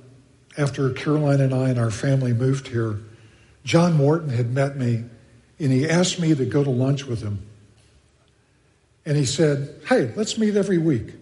after 0.58 0.90
Caroline 0.90 1.40
and 1.40 1.54
I 1.54 1.70
and 1.70 1.78
our 1.78 1.90
family 1.90 2.32
moved 2.32 2.68
here, 2.68 2.98
John 3.64 3.94
Morton 3.94 4.30
had 4.30 4.52
met 4.52 4.76
me 4.76 5.04
and 5.60 5.70
he 5.70 5.88
asked 5.88 6.18
me 6.18 6.34
to 6.34 6.46
go 6.46 6.64
to 6.64 6.70
lunch 6.70 7.04
with 7.04 7.22
him. 7.22 7.46
And 9.04 9.16
he 9.16 9.26
said, 9.26 9.80
Hey, 9.86 10.12
let's 10.16 10.38
meet 10.38 10.56
every 10.56 10.78
week. 10.78 11.12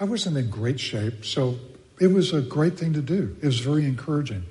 I 0.00 0.04
wasn't 0.04 0.36
in 0.36 0.50
great 0.50 0.80
shape, 0.80 1.24
so 1.24 1.56
it 2.00 2.08
was 2.08 2.32
a 2.32 2.40
great 2.40 2.78
thing 2.78 2.94
to 2.94 3.02
do. 3.02 3.36
It 3.40 3.46
was 3.46 3.60
very 3.60 3.84
encouraging. 3.84 4.44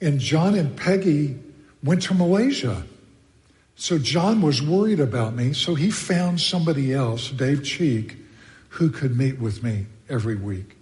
And 0.00 0.20
John 0.20 0.54
and 0.54 0.76
Peggy 0.76 1.38
went 1.82 2.02
to 2.02 2.14
Malaysia. 2.14 2.84
So 3.74 3.98
John 3.98 4.42
was 4.42 4.62
worried 4.62 5.00
about 5.00 5.34
me, 5.34 5.52
so 5.52 5.74
he 5.74 5.90
found 5.90 6.40
somebody 6.40 6.92
else, 6.92 7.30
Dave 7.30 7.64
Cheek, 7.64 8.16
who 8.68 8.90
could 8.90 9.16
meet 9.16 9.40
with 9.40 9.62
me 9.62 9.86
every 10.08 10.36
week. 10.36 10.76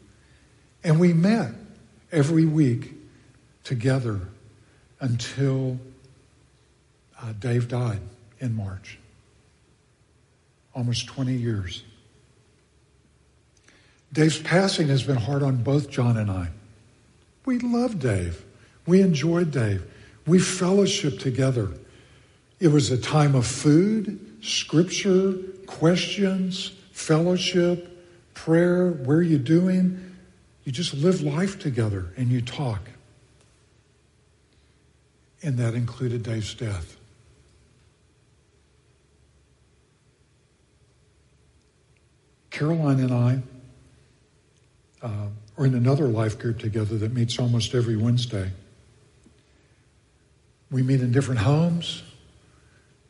And 0.84 1.00
we 1.00 1.12
met 1.12 1.52
every 2.12 2.44
week 2.44 2.92
together 3.64 4.20
until 5.00 5.78
uh, 7.20 7.32
Dave 7.38 7.68
died 7.68 8.00
in 8.38 8.54
March. 8.54 8.98
Almost 10.74 11.06
20 11.06 11.32
years. 11.32 11.82
Dave's 14.12 14.38
passing 14.38 14.88
has 14.88 15.02
been 15.02 15.16
hard 15.16 15.42
on 15.42 15.62
both 15.62 15.90
John 15.90 16.16
and 16.16 16.30
I. 16.30 16.48
We 17.44 17.58
love 17.58 17.98
Dave. 17.98 18.44
We 18.86 19.02
enjoyed 19.02 19.50
Dave. 19.50 19.84
We 20.26 20.38
fellowship 20.38 21.18
together. 21.18 21.68
It 22.58 22.68
was 22.68 22.90
a 22.90 22.98
time 22.98 23.34
of 23.34 23.46
food, 23.46 24.38
scripture, 24.42 25.34
questions, 25.66 26.72
fellowship, 26.92 27.86
prayer. 28.34 28.90
Where 28.90 29.18
are 29.18 29.22
you 29.22 29.38
doing? 29.38 30.16
You 30.64 30.72
just 30.72 30.92
live 30.94 31.22
life 31.22 31.58
together 31.58 32.12
and 32.16 32.28
you 32.28 32.42
talk. 32.42 32.89
And 35.42 35.56
that 35.58 35.74
included 35.74 36.22
Dave's 36.22 36.54
death. 36.54 36.96
Caroline 42.50 43.00
and 43.00 43.12
I 43.12 43.42
uh, 45.02 45.28
are 45.56 45.66
in 45.66 45.74
another 45.74 46.08
life 46.08 46.38
group 46.38 46.58
together 46.58 46.98
that 46.98 47.14
meets 47.14 47.38
almost 47.38 47.74
every 47.74 47.96
Wednesday. 47.96 48.50
We 50.70 50.82
meet 50.82 51.00
in 51.00 51.10
different 51.10 51.40
homes. 51.40 52.02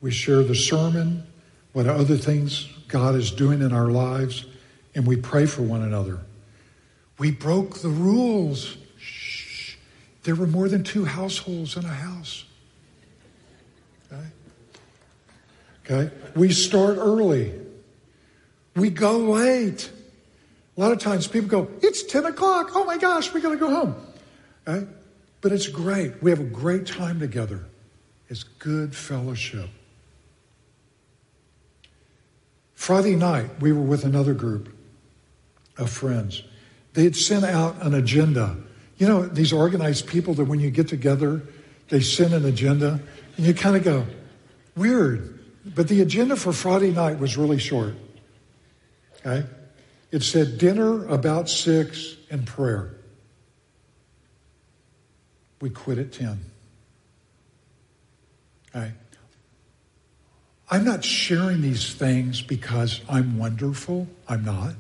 We 0.00 0.10
share 0.10 0.42
the 0.42 0.54
sermon, 0.54 1.26
what 1.72 1.86
other 1.86 2.16
things 2.16 2.68
God 2.88 3.14
is 3.14 3.30
doing 3.30 3.60
in 3.60 3.72
our 3.72 3.88
lives, 3.88 4.46
and 4.94 5.06
we 5.06 5.16
pray 5.16 5.46
for 5.46 5.62
one 5.62 5.82
another. 5.82 6.20
We 7.18 7.32
broke 7.32 7.78
the 7.78 7.88
rules. 7.88 8.76
There 10.22 10.34
were 10.34 10.46
more 10.46 10.68
than 10.68 10.84
two 10.84 11.04
households 11.04 11.76
in 11.76 11.84
a 11.84 11.88
house. 11.88 12.44
Okay? 14.12 14.26
Okay? 15.84 16.14
We 16.34 16.52
start 16.52 16.98
early. 16.98 17.52
We 18.76 18.90
go 18.90 19.18
late. 19.18 19.90
A 20.76 20.80
lot 20.80 20.92
of 20.92 20.98
times 20.98 21.26
people 21.26 21.48
go, 21.48 21.70
it's 21.82 22.02
10 22.02 22.26
o'clock. 22.26 22.70
Oh 22.74 22.84
my 22.84 22.98
gosh, 22.98 23.32
we 23.32 23.40
got 23.40 23.50
to 23.50 23.56
go 23.56 23.70
home. 23.70 23.94
Okay? 24.66 24.86
But 25.40 25.52
it's 25.52 25.68
great. 25.68 26.22
We 26.22 26.30
have 26.30 26.40
a 26.40 26.44
great 26.44 26.86
time 26.86 27.18
together. 27.18 27.64
It's 28.28 28.42
good 28.44 28.94
fellowship. 28.94 29.68
Friday 32.74 33.16
night, 33.16 33.60
we 33.60 33.72
were 33.72 33.82
with 33.82 34.04
another 34.04 34.32
group 34.32 34.74
of 35.76 35.90
friends. 35.90 36.42
They 36.94 37.04
had 37.04 37.16
sent 37.16 37.44
out 37.44 37.76
an 37.82 37.94
agenda. 37.94 38.56
You 39.00 39.08
know, 39.08 39.22
these 39.22 39.50
organized 39.50 40.06
people 40.06 40.34
that 40.34 40.44
when 40.44 40.60
you 40.60 40.70
get 40.70 40.86
together, 40.86 41.40
they 41.88 42.00
send 42.00 42.34
an 42.34 42.44
agenda, 42.44 43.00
and 43.38 43.46
you 43.46 43.54
kind 43.54 43.74
of 43.74 43.82
go, 43.82 44.06
weird. 44.76 45.40
But 45.64 45.88
the 45.88 46.02
agenda 46.02 46.36
for 46.36 46.52
Friday 46.52 46.90
night 46.90 47.18
was 47.18 47.38
really 47.38 47.58
short. 47.58 47.94
Okay? 49.20 49.46
It 50.10 50.22
said 50.22 50.58
dinner 50.58 51.06
about 51.06 51.48
six 51.48 52.16
and 52.30 52.46
prayer. 52.46 52.94
We 55.62 55.70
quit 55.70 55.96
at 55.96 56.12
10. 56.12 56.38
Okay? 58.68 58.92
I'm 60.70 60.84
not 60.84 61.02
sharing 61.02 61.62
these 61.62 61.94
things 61.94 62.42
because 62.42 63.00
I'm 63.08 63.38
wonderful. 63.38 64.08
I'm 64.28 64.44
not. 64.44 64.74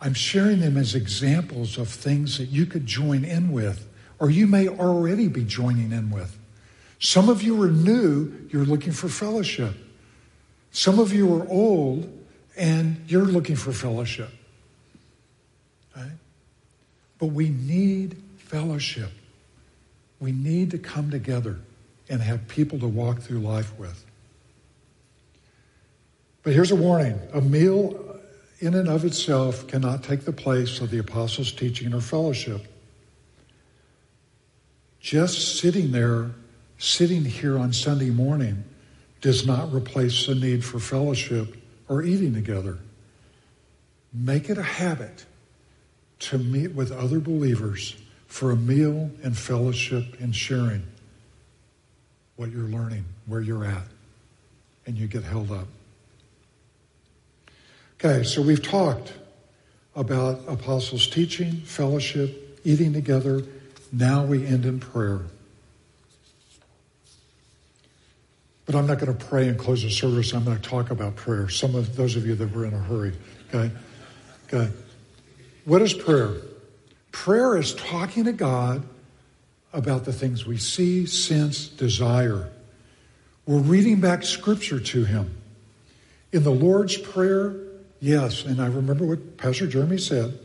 I'm 0.00 0.14
sharing 0.14 0.60
them 0.60 0.76
as 0.76 0.94
examples 0.94 1.78
of 1.78 1.88
things 1.88 2.38
that 2.38 2.46
you 2.46 2.66
could 2.66 2.86
join 2.86 3.24
in 3.24 3.52
with, 3.52 3.86
or 4.18 4.30
you 4.30 4.46
may 4.46 4.68
already 4.68 5.28
be 5.28 5.44
joining 5.44 5.92
in 5.92 6.10
with. 6.10 6.36
Some 6.98 7.28
of 7.28 7.42
you 7.42 7.60
are 7.62 7.70
new, 7.70 8.48
you're 8.50 8.64
looking 8.64 8.92
for 8.92 9.08
fellowship. 9.08 9.74
Some 10.70 10.98
of 10.98 11.12
you 11.12 11.34
are 11.36 11.48
old, 11.48 12.12
and 12.56 13.04
you're 13.08 13.24
looking 13.24 13.56
for 13.56 13.72
fellowship. 13.72 14.30
Right? 15.96 16.12
But 17.18 17.26
we 17.26 17.48
need 17.48 18.22
fellowship. 18.36 19.10
We 20.20 20.32
need 20.32 20.70
to 20.72 20.78
come 20.78 21.10
together 21.10 21.58
and 22.08 22.20
have 22.20 22.46
people 22.48 22.78
to 22.80 22.88
walk 22.88 23.20
through 23.20 23.40
life 23.40 23.76
with. 23.78 24.04
But 26.42 26.52
here's 26.52 26.70
a 26.70 26.76
warning 26.76 27.18
a 27.32 27.40
meal 27.40 28.05
in 28.58 28.74
and 28.74 28.88
of 28.88 29.04
itself 29.04 29.66
cannot 29.66 30.02
take 30.02 30.24
the 30.24 30.32
place 30.32 30.80
of 30.80 30.90
the 30.90 30.98
apostles' 30.98 31.52
teaching 31.52 31.92
or 31.92 32.00
fellowship. 32.00 32.66
Just 35.00 35.58
sitting 35.58 35.92
there, 35.92 36.30
sitting 36.78 37.24
here 37.24 37.58
on 37.58 37.72
Sunday 37.72 38.10
morning, 38.10 38.64
does 39.20 39.46
not 39.46 39.72
replace 39.72 40.26
the 40.26 40.34
need 40.34 40.64
for 40.64 40.78
fellowship 40.78 41.56
or 41.88 42.02
eating 42.02 42.34
together. 42.34 42.78
Make 44.12 44.48
it 44.48 44.58
a 44.58 44.62
habit 44.62 45.26
to 46.18 46.38
meet 46.38 46.72
with 46.72 46.90
other 46.90 47.20
believers 47.20 47.96
for 48.26 48.50
a 48.50 48.56
meal 48.56 49.10
and 49.22 49.36
fellowship 49.36 50.20
and 50.20 50.34
sharing 50.34 50.82
what 52.36 52.50
you're 52.50 52.64
learning, 52.64 53.04
where 53.26 53.40
you're 53.40 53.64
at, 53.64 53.86
and 54.86 54.96
you 54.96 55.06
get 55.06 55.24
held 55.24 55.50
up. 55.50 55.68
Okay, 57.98 58.24
so 58.24 58.42
we've 58.42 58.62
talked 58.62 59.14
about 59.94 60.42
apostles' 60.46 61.06
teaching, 61.06 61.52
fellowship, 61.62 62.60
eating 62.62 62.92
together. 62.92 63.42
Now 63.90 64.24
we 64.24 64.46
end 64.46 64.66
in 64.66 64.80
prayer. 64.80 65.22
But 68.66 68.74
I'm 68.74 68.86
not 68.86 68.98
going 68.98 69.16
to 69.16 69.24
pray 69.24 69.48
and 69.48 69.58
close 69.58 69.82
the 69.82 69.90
service. 69.90 70.34
I'm 70.34 70.44
going 70.44 70.60
to 70.60 70.68
talk 70.68 70.90
about 70.90 71.16
prayer. 71.16 71.48
Some 71.48 71.74
of 71.74 71.96
those 71.96 72.16
of 72.16 72.26
you 72.26 72.34
that 72.34 72.52
were 72.52 72.66
in 72.66 72.74
a 72.74 72.78
hurry. 72.78 73.12
Okay? 73.48 73.70
Okay. 74.52 74.72
What 75.64 75.80
is 75.80 75.94
prayer? 75.94 76.34
Prayer 77.12 77.56
is 77.56 77.74
talking 77.74 78.24
to 78.24 78.32
God 78.32 78.82
about 79.72 80.04
the 80.04 80.12
things 80.12 80.44
we 80.44 80.58
see, 80.58 81.06
sense, 81.06 81.68
desire. 81.68 82.50
We're 83.46 83.58
reading 83.58 84.00
back 84.00 84.22
scripture 84.22 84.80
to 84.80 85.04
Him. 85.04 85.34
In 86.32 86.42
the 86.42 86.50
Lord's 86.50 86.96
Prayer, 86.96 87.54
yes, 88.00 88.44
and 88.44 88.60
I 88.60 88.66
remember 88.66 89.04
what 89.06 89.36
Pastor 89.36 89.66
Jeremy 89.66 89.98
said. 89.98 90.38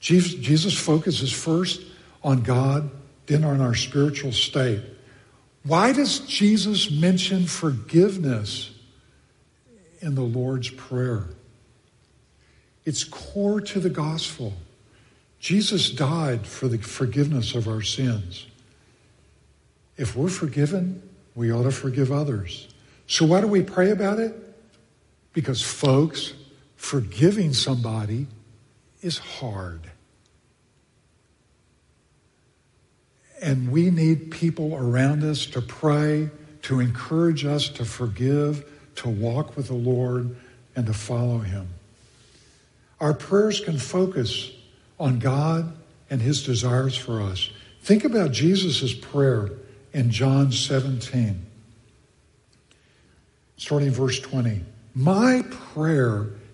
Jesus, 0.00 0.78
focuses 0.78 1.32
first 1.32 1.82
on 2.22 2.42
God, 2.42 2.90
then 3.26 3.44
on 3.44 3.60
our 3.60 3.74
spiritual 3.74 4.32
state. 4.32 4.82
Why 5.64 5.92
does 5.92 6.20
Jesus 6.20 6.90
mention 6.90 7.46
forgiveness 7.46 8.70
in 10.00 10.14
the 10.14 10.22
Lord's 10.22 10.70
Prayer? 10.70 11.24
It's 12.84 13.02
core 13.02 13.60
to 13.60 13.80
the 13.80 13.90
gospel. 13.90 14.52
Jesus 15.40 15.90
died 15.90 16.46
for 16.46 16.68
the 16.68 16.78
forgiveness 16.78 17.54
of 17.54 17.66
our 17.66 17.82
sins. 17.82 18.46
If 19.96 20.14
we're 20.14 20.28
forgiven, 20.28 21.02
we 21.34 21.52
ought 21.52 21.64
to 21.64 21.72
forgive 21.72 22.12
others. 22.12 22.68
So, 23.06 23.26
why 23.26 23.40
do 23.40 23.46
we 23.46 23.62
pray 23.62 23.90
about 23.90 24.18
it? 24.18 24.34
Because, 25.32 25.62
folks, 25.62 26.32
forgiving 26.76 27.52
somebody 27.52 28.26
is 29.02 29.18
hard. 29.18 29.90
And 33.42 33.70
we 33.70 33.90
need 33.90 34.30
people 34.30 34.74
around 34.74 35.22
us 35.22 35.46
to 35.46 35.60
pray, 35.60 36.30
to 36.62 36.80
encourage 36.80 37.44
us 37.44 37.68
to 37.70 37.84
forgive, 37.84 38.64
to 38.96 39.08
walk 39.08 39.56
with 39.56 39.68
the 39.68 39.74
Lord, 39.74 40.36
and 40.74 40.86
to 40.86 40.94
follow 40.94 41.38
Him. 41.38 41.68
Our 43.00 43.14
prayers 43.14 43.60
can 43.60 43.78
focus 43.78 44.50
on 44.98 45.18
God 45.18 45.76
and 46.08 46.20
His 46.22 46.44
desires 46.44 46.96
for 46.96 47.20
us. 47.20 47.50
Think 47.82 48.04
about 48.04 48.32
Jesus' 48.32 48.94
prayer 48.94 49.50
in 49.92 50.10
John 50.10 50.50
17, 50.50 51.44
starting 53.56 53.90
verse 53.90 54.18
20. 54.20 54.62
My 54.94 55.42
prayer 55.50 56.30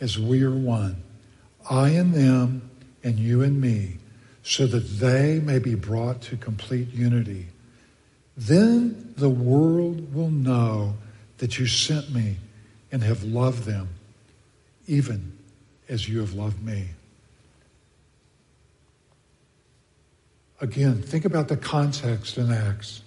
as 0.00 0.18
we 0.18 0.42
are 0.42 0.50
one. 0.50 1.02
I 1.70 1.90
and 1.90 2.14
them, 2.14 2.70
and 3.02 3.18
you 3.18 3.42
and 3.42 3.60
me 3.60 3.98
so 4.42 4.66
that 4.66 4.98
they 4.98 5.40
may 5.40 5.58
be 5.58 5.74
brought 5.74 6.22
to 6.22 6.36
complete 6.36 6.92
unity. 6.92 7.46
Then 8.36 9.12
the 9.16 9.28
world 9.28 10.14
will 10.14 10.30
know 10.30 10.94
that 11.36 11.58
you 11.58 11.66
sent 11.66 12.10
me 12.10 12.36
and 12.90 13.02
have 13.02 13.22
loved 13.22 13.64
them, 13.64 13.88
even 14.86 15.36
as 15.88 16.08
you 16.08 16.20
have 16.20 16.32
loved 16.32 16.62
me. 16.64 16.88
Again, 20.60 21.02
think 21.02 21.24
about 21.24 21.48
the 21.48 21.56
context 21.56 22.38
in 22.38 22.50
Acts. 22.50 23.02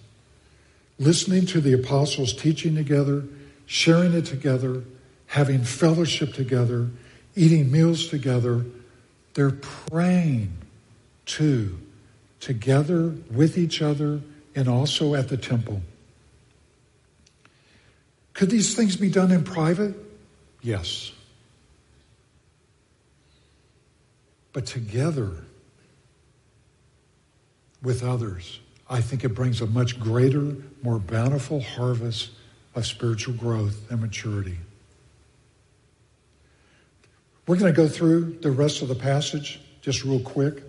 Listening 0.99 1.45
to 1.47 1.59
the 1.59 1.73
apostles 1.73 2.33
teaching 2.33 2.75
together, 2.75 3.23
sharing 3.65 4.13
it 4.13 4.25
together, 4.25 4.83
having 5.31 5.63
fellowship 5.63 6.33
together, 6.33 6.89
eating 7.37 7.71
meals 7.71 8.07
together. 8.09 8.65
They're 9.33 9.51
praying 9.51 10.51
too, 11.25 11.79
together 12.41 13.15
with 13.31 13.57
each 13.57 13.81
other 13.81 14.19
and 14.55 14.67
also 14.67 15.15
at 15.15 15.29
the 15.29 15.37
temple. 15.37 15.83
Could 18.33 18.49
these 18.49 18.75
things 18.75 18.97
be 18.97 19.09
done 19.09 19.31
in 19.31 19.45
private? 19.45 19.95
Yes. 20.61 21.13
But 24.51 24.65
together 24.65 25.31
with 27.81 28.03
others, 28.03 28.59
I 28.89 28.99
think 28.99 29.23
it 29.23 29.29
brings 29.29 29.61
a 29.61 29.65
much 29.65 29.97
greater, 29.97 30.57
more 30.83 30.99
bountiful 30.99 31.61
harvest 31.61 32.31
of 32.75 32.85
spiritual 32.85 33.35
growth 33.35 33.89
and 33.89 34.01
maturity. 34.01 34.57
We're 37.47 37.57
going 37.57 37.73
to 37.73 37.77
go 37.77 37.87
through 37.87 38.39
the 38.41 38.51
rest 38.51 38.81
of 38.81 38.87
the 38.87 38.95
passage 38.95 39.59
just 39.81 40.03
real 40.03 40.19
quick, 40.19 40.63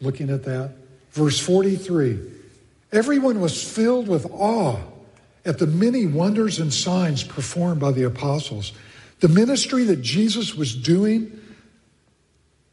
looking 0.00 0.30
at 0.30 0.44
that. 0.44 0.72
Verse 1.12 1.38
43 1.38 2.18
Everyone 2.92 3.40
was 3.40 3.62
filled 3.62 4.08
with 4.08 4.26
awe 4.32 4.78
at 5.44 5.58
the 5.58 5.66
many 5.66 6.06
wonders 6.06 6.58
and 6.58 6.72
signs 6.72 7.22
performed 7.22 7.80
by 7.80 7.92
the 7.92 8.02
apostles. 8.04 8.72
The 9.20 9.28
ministry 9.28 9.84
that 9.84 10.02
Jesus 10.02 10.54
was 10.54 10.74
doing 10.74 11.38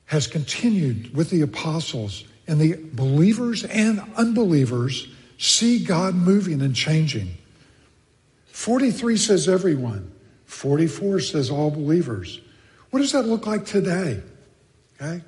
has 0.06 0.26
continued 0.26 1.14
with 1.14 1.30
the 1.30 1.42
apostles, 1.42 2.24
and 2.48 2.60
the 2.60 2.76
believers 2.94 3.64
and 3.66 4.02
unbelievers 4.16 5.08
see 5.38 5.84
God 5.84 6.16
moving 6.16 6.62
and 6.62 6.76
changing. 6.76 7.38
43 8.48 9.18
says 9.18 9.48
everyone, 9.48 10.12
44 10.46 11.20
says 11.20 11.52
all 11.52 11.70
believers. 11.70 12.40
What 12.90 13.00
does 13.00 13.12
that 13.12 13.26
look 13.26 13.46
like 13.46 13.66
today? 13.66 14.22
Okay? 14.96 15.24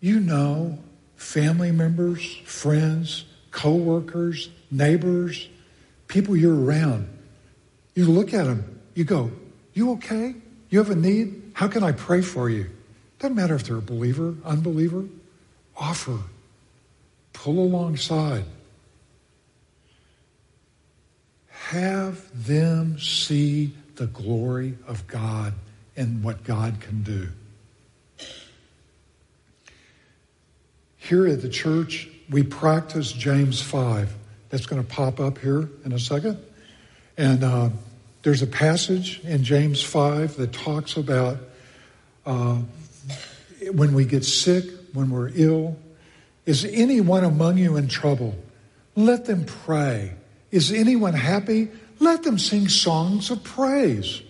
You 0.00 0.20
know, 0.20 0.78
family 1.16 1.72
members, 1.72 2.36
friends, 2.44 3.24
co-workers, 3.50 4.50
neighbors, 4.70 5.48
people 6.08 6.36
you're 6.36 6.58
around. 6.58 7.08
You 7.94 8.06
look 8.06 8.32
at 8.34 8.44
them, 8.44 8.80
you 8.94 9.04
go, 9.04 9.30
You 9.72 9.92
okay? 9.92 10.34
You 10.70 10.78
have 10.78 10.90
a 10.90 10.96
need? 10.96 11.52
How 11.54 11.68
can 11.68 11.82
I 11.82 11.92
pray 11.92 12.22
for 12.22 12.50
you? 12.50 12.70
Doesn't 13.18 13.36
matter 13.36 13.54
if 13.54 13.64
they're 13.64 13.76
a 13.76 13.82
believer, 13.82 14.34
unbeliever. 14.44 15.04
Offer. 15.76 16.18
Pull 17.32 17.58
alongside. 17.58 18.44
Have 21.48 22.46
them 22.46 22.98
see 22.98 23.72
the 23.96 24.06
glory 24.06 24.76
of 24.86 25.06
God 25.06 25.52
and 25.96 26.22
what 26.22 26.44
God 26.44 26.80
can 26.80 27.02
do. 27.02 27.28
Here 30.96 31.26
at 31.26 31.40
the 31.40 31.48
church, 31.48 32.08
we 32.28 32.42
practice 32.42 33.12
James 33.12 33.62
5. 33.62 34.12
That's 34.48 34.66
going 34.66 34.82
to 34.82 34.88
pop 34.88 35.20
up 35.20 35.38
here 35.38 35.68
in 35.84 35.92
a 35.92 35.98
second. 35.98 36.42
And 37.16 37.44
uh, 37.44 37.70
there's 38.22 38.42
a 38.42 38.46
passage 38.46 39.20
in 39.24 39.44
James 39.44 39.82
5 39.82 40.36
that 40.36 40.52
talks 40.52 40.96
about 40.96 41.38
uh, 42.24 42.58
when 43.72 43.94
we 43.94 44.04
get 44.04 44.24
sick, 44.24 44.64
when 44.92 45.10
we're 45.10 45.30
ill. 45.34 45.76
Is 46.44 46.64
anyone 46.64 47.24
among 47.24 47.58
you 47.58 47.76
in 47.76 47.88
trouble? 47.88 48.34
Let 48.96 49.26
them 49.26 49.44
pray. 49.44 50.14
Is 50.50 50.72
anyone 50.72 51.14
happy? 51.14 51.68
Let 52.00 52.22
them 52.24 52.38
sing 52.38 52.68
songs 52.68 53.30
of 53.30 53.44
praise. 53.44 54.22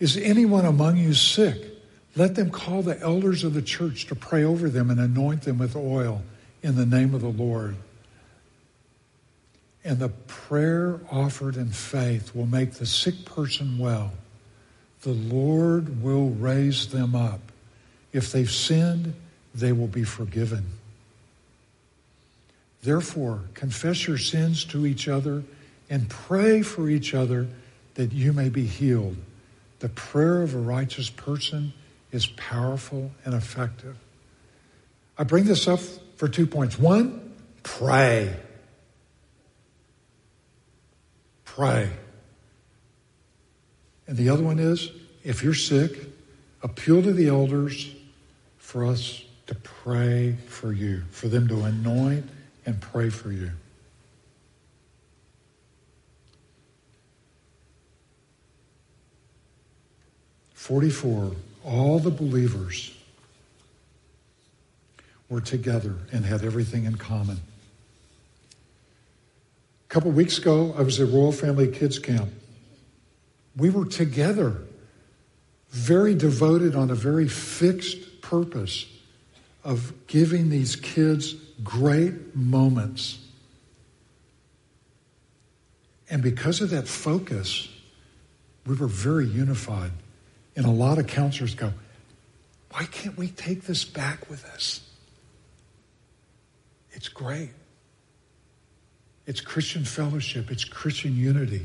Is 0.00 0.16
anyone 0.16 0.64
among 0.64 0.96
you 0.96 1.14
sick? 1.14 1.56
Let 2.14 2.34
them 2.34 2.50
call 2.50 2.82
the 2.82 2.98
elders 3.00 3.44
of 3.44 3.54
the 3.54 3.62
church 3.62 4.06
to 4.06 4.14
pray 4.14 4.44
over 4.44 4.68
them 4.68 4.90
and 4.90 5.00
anoint 5.00 5.42
them 5.42 5.58
with 5.58 5.76
oil 5.76 6.22
in 6.62 6.76
the 6.76 6.86
name 6.86 7.14
of 7.14 7.20
the 7.20 7.28
Lord. 7.28 7.76
And 9.84 9.98
the 9.98 10.08
prayer 10.08 11.00
offered 11.10 11.56
in 11.56 11.70
faith 11.70 12.34
will 12.34 12.46
make 12.46 12.74
the 12.74 12.86
sick 12.86 13.24
person 13.24 13.78
well. 13.78 14.12
The 15.02 15.12
Lord 15.12 16.02
will 16.02 16.30
raise 16.30 16.88
them 16.88 17.14
up. 17.14 17.40
If 18.12 18.32
they've 18.32 18.50
sinned, 18.50 19.14
they 19.54 19.72
will 19.72 19.86
be 19.86 20.04
forgiven. 20.04 20.66
Therefore, 22.82 23.42
confess 23.54 24.06
your 24.06 24.18
sins 24.18 24.64
to 24.66 24.86
each 24.86 25.08
other 25.08 25.42
and 25.90 26.08
pray 26.08 26.62
for 26.62 26.88
each 26.88 27.14
other 27.14 27.48
that 27.94 28.12
you 28.12 28.32
may 28.32 28.48
be 28.48 28.66
healed. 28.66 29.16
The 29.80 29.88
prayer 29.88 30.42
of 30.42 30.54
a 30.54 30.58
righteous 30.58 31.10
person 31.10 31.72
is 32.10 32.26
powerful 32.26 33.10
and 33.24 33.34
effective. 33.34 33.96
I 35.16 35.24
bring 35.24 35.44
this 35.44 35.68
up 35.68 35.80
for 36.16 36.28
two 36.28 36.46
points. 36.46 36.78
One, 36.78 37.34
pray. 37.62 38.34
Pray. 41.44 41.90
And 44.06 44.16
the 44.16 44.30
other 44.30 44.42
one 44.42 44.58
is 44.58 44.90
if 45.22 45.42
you're 45.42 45.54
sick, 45.54 45.92
appeal 46.62 47.02
to 47.02 47.12
the 47.12 47.28
elders 47.28 47.94
for 48.56 48.84
us 48.84 49.22
to 49.46 49.54
pray 49.54 50.36
for 50.46 50.72
you, 50.72 51.02
for 51.10 51.28
them 51.28 51.48
to 51.48 51.62
anoint 51.62 52.28
and 52.66 52.80
pray 52.80 53.10
for 53.10 53.32
you. 53.32 53.50
44, 60.68 61.32
all 61.64 61.98
the 61.98 62.10
believers 62.10 62.94
were 65.30 65.40
together 65.40 65.94
and 66.12 66.26
had 66.26 66.44
everything 66.44 66.84
in 66.84 66.96
common. 66.96 67.38
A 69.82 69.88
couple 69.88 70.10
weeks 70.10 70.36
ago, 70.36 70.74
I 70.76 70.82
was 70.82 71.00
at 71.00 71.08
Royal 71.08 71.32
Family 71.32 71.68
Kids 71.68 71.98
Camp. 71.98 72.28
We 73.56 73.70
were 73.70 73.86
together, 73.86 74.58
very 75.70 76.14
devoted 76.14 76.74
on 76.74 76.90
a 76.90 76.94
very 76.94 77.28
fixed 77.28 78.20
purpose 78.20 78.84
of 79.64 79.94
giving 80.06 80.50
these 80.50 80.76
kids 80.76 81.32
great 81.64 82.36
moments. 82.36 83.18
And 86.10 86.22
because 86.22 86.60
of 86.60 86.68
that 86.70 86.86
focus, 86.86 87.70
we 88.66 88.74
were 88.74 88.86
very 88.86 89.26
unified. 89.26 89.92
And 90.58 90.66
a 90.66 90.70
lot 90.70 90.98
of 90.98 91.06
counselors 91.06 91.54
go, 91.54 91.72
why 92.72 92.82
can't 92.86 93.16
we 93.16 93.28
take 93.28 93.62
this 93.62 93.84
back 93.84 94.28
with 94.28 94.44
us? 94.46 94.80
It's 96.90 97.06
great. 97.06 97.50
It's 99.24 99.40
Christian 99.40 99.84
fellowship, 99.84 100.50
it's 100.50 100.64
Christian 100.64 101.14
unity. 101.14 101.64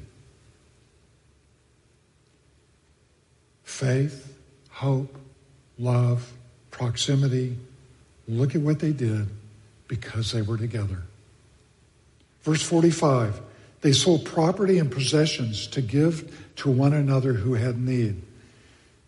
Faith, 3.63 4.37
hope, 4.69 5.17
love, 5.79 6.31
proximity. 6.69 7.57
Look 8.27 8.53
at 8.53 8.61
what 8.61 8.77
they 8.77 8.91
did 8.91 9.27
because 9.87 10.31
they 10.31 10.43
were 10.43 10.57
together. 10.57 11.01
Verse 12.43 12.61
45 12.61 13.41
they 13.81 13.91
sold 13.91 14.23
property 14.23 14.77
and 14.77 14.91
possessions 14.91 15.65
to 15.67 15.81
give 15.81 16.47
to 16.57 16.69
one 16.69 16.93
another 16.93 17.33
who 17.33 17.55
had 17.55 17.79
need. 17.79 18.21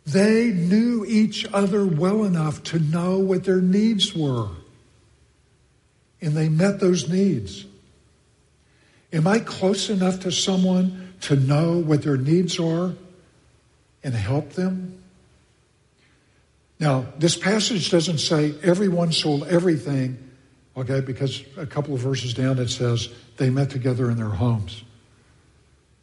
They 0.06 0.52
knew 0.52 1.04
each 1.06 1.48
other 1.52 1.86
well 1.86 2.24
enough 2.26 2.62
to 2.63 2.80
know 2.80 3.18
what 3.18 3.44
their 3.44 3.62
needs 3.62 4.15
were. 4.15 4.50
And 6.22 6.34
they 6.34 6.48
met 6.48 6.80
those 6.80 7.10
needs. 7.10 7.65
Am 9.12 9.28
I 9.28 9.39
close 9.39 9.89
enough 9.89 10.22
to 10.22 10.32
someone 10.32 11.13
to 11.22 11.36
know 11.36 11.78
what 11.78 12.04
their 12.04 12.18
needs 12.18 12.60
are 12.60 12.94
and 14.04 14.13
help 14.13 14.52
them? 14.52 15.02
Now, 16.80 17.06
this 17.18 17.38
passage 17.38 17.89
doesn't 17.89 18.20
say 18.20 18.54
everyone 18.62 19.12
sold 19.12 19.48
everything, 19.48 20.18
okay, 20.76 21.00
because 21.00 21.44
a 21.58 21.65
couple 21.65 21.94
of 21.94 22.02
verses 22.02 22.34
down 22.34 22.60
it 22.60 22.70
says 22.70 23.10
they 23.38 23.50
met 23.50 23.70
together 23.70 24.12
in 24.12 24.18
their 24.18 24.30
homes. 24.30 24.84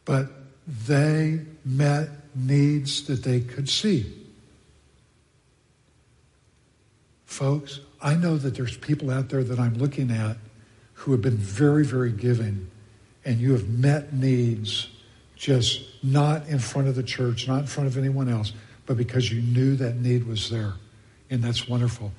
But 0.05 0.29
they 0.67 1.41
met 1.65 2.09
needs 2.35 3.07
that 3.07 3.23
they 3.23 3.40
could 3.40 3.68
see. 3.68 4.12
Folks, 7.25 7.81
I 8.01 8.14
know 8.14 8.37
that 8.37 8.55
there's 8.55 8.77
people 8.77 9.11
out 9.11 9.29
there 9.31 9.42
that 9.42 9.59
I'm 9.59 9.75
looking 9.75 10.11
at 10.11 10.37
who 10.95 11.12
have 11.12 11.23
been 11.23 11.37
very, 11.37 11.85
very 11.85 12.12
giving, 12.12 12.71
and 13.25 13.38
you 13.38 13.53
have 13.53 13.68
met 13.68 14.12
needs 14.12 14.88
just 15.35 15.83
not 16.05 16.47
in 16.47 16.59
front 16.59 16.88
of 16.88 16.95
the 16.95 17.03
church, 17.03 17.49
not 17.49 17.61
in 17.61 17.66
front 17.66 17.88
of 17.88 17.97
anyone 17.99 18.29
else, 18.29 18.53
but 18.87 18.97
because 18.97 19.33
you 19.33 19.40
knew 19.40 19.75
that 19.77 19.97
need 19.97 20.27
was 20.27 20.51
there. 20.51 20.75
And 21.31 21.42
that's 21.42 21.68
wonderful. 21.68 22.12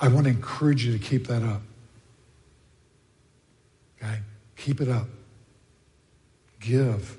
I 0.00 0.08
want 0.08 0.24
to 0.24 0.30
encourage 0.30 0.84
you 0.84 0.92
to 0.92 0.98
keep 0.98 1.26
that 1.26 1.42
up. 1.42 1.62
Okay? 4.00 4.20
Keep 4.56 4.80
it 4.80 4.88
up. 4.88 5.08
Give. 6.60 7.18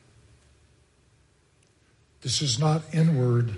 This 2.21 2.41
is 2.41 2.59
not 2.59 2.83
inward. 2.93 3.53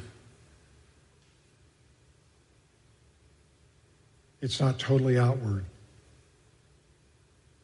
It's 4.41 4.59
not 4.59 4.79
totally 4.79 5.17
outward. 5.17 5.65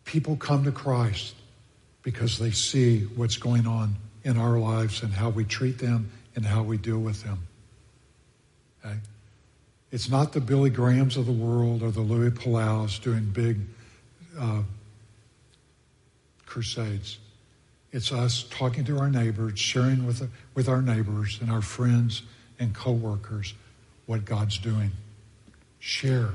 People 0.06 0.36
come 0.36 0.64
to 0.64 0.72
Christ 0.72 1.36
because 2.04 2.40
they 2.40 2.52
see 2.52 3.02
what's 3.16 3.38
going 3.38 3.68
on 3.68 3.96
in 4.24 4.38
our 4.38 4.58
lives 4.58 5.04
and 5.04 5.12
how 5.14 5.30
we 5.30 5.46
treat 5.46 5.78
them 5.78 6.12
and 6.36 6.46
how 6.46 6.64
we 6.64 6.78
deal 6.78 7.00
with 7.00 7.24
them. 7.24 7.40
Okay? 8.84 8.96
It's 9.92 10.10
not 10.10 10.34
the 10.34 10.42
Billy 10.42 10.70
Grahams 10.70 11.18
of 11.18 11.26
the 11.26 11.32
world 11.32 11.82
or 11.82 11.92
the 11.92 12.02
Luis 12.02 12.34
Palaus 12.38 13.00
doing 13.00 13.26
big 13.26 13.60
uh, 14.40 14.62
crusades. 16.46 17.18
It's 17.92 18.12
us 18.12 18.44
talking 18.50 18.86
to 18.86 19.00
our 19.00 19.10
neighbors, 19.10 19.60
sharing 19.60 20.06
with, 20.06 20.30
with 20.54 20.70
our 20.70 20.82
neighbors 20.82 21.40
and 21.42 21.52
our 21.52 21.62
friends 21.62 22.22
and 22.60 22.74
coworkers 22.74 23.56
what 24.06 24.26
God's 24.26 24.60
doing. 24.60 24.92
Share. 25.80 26.30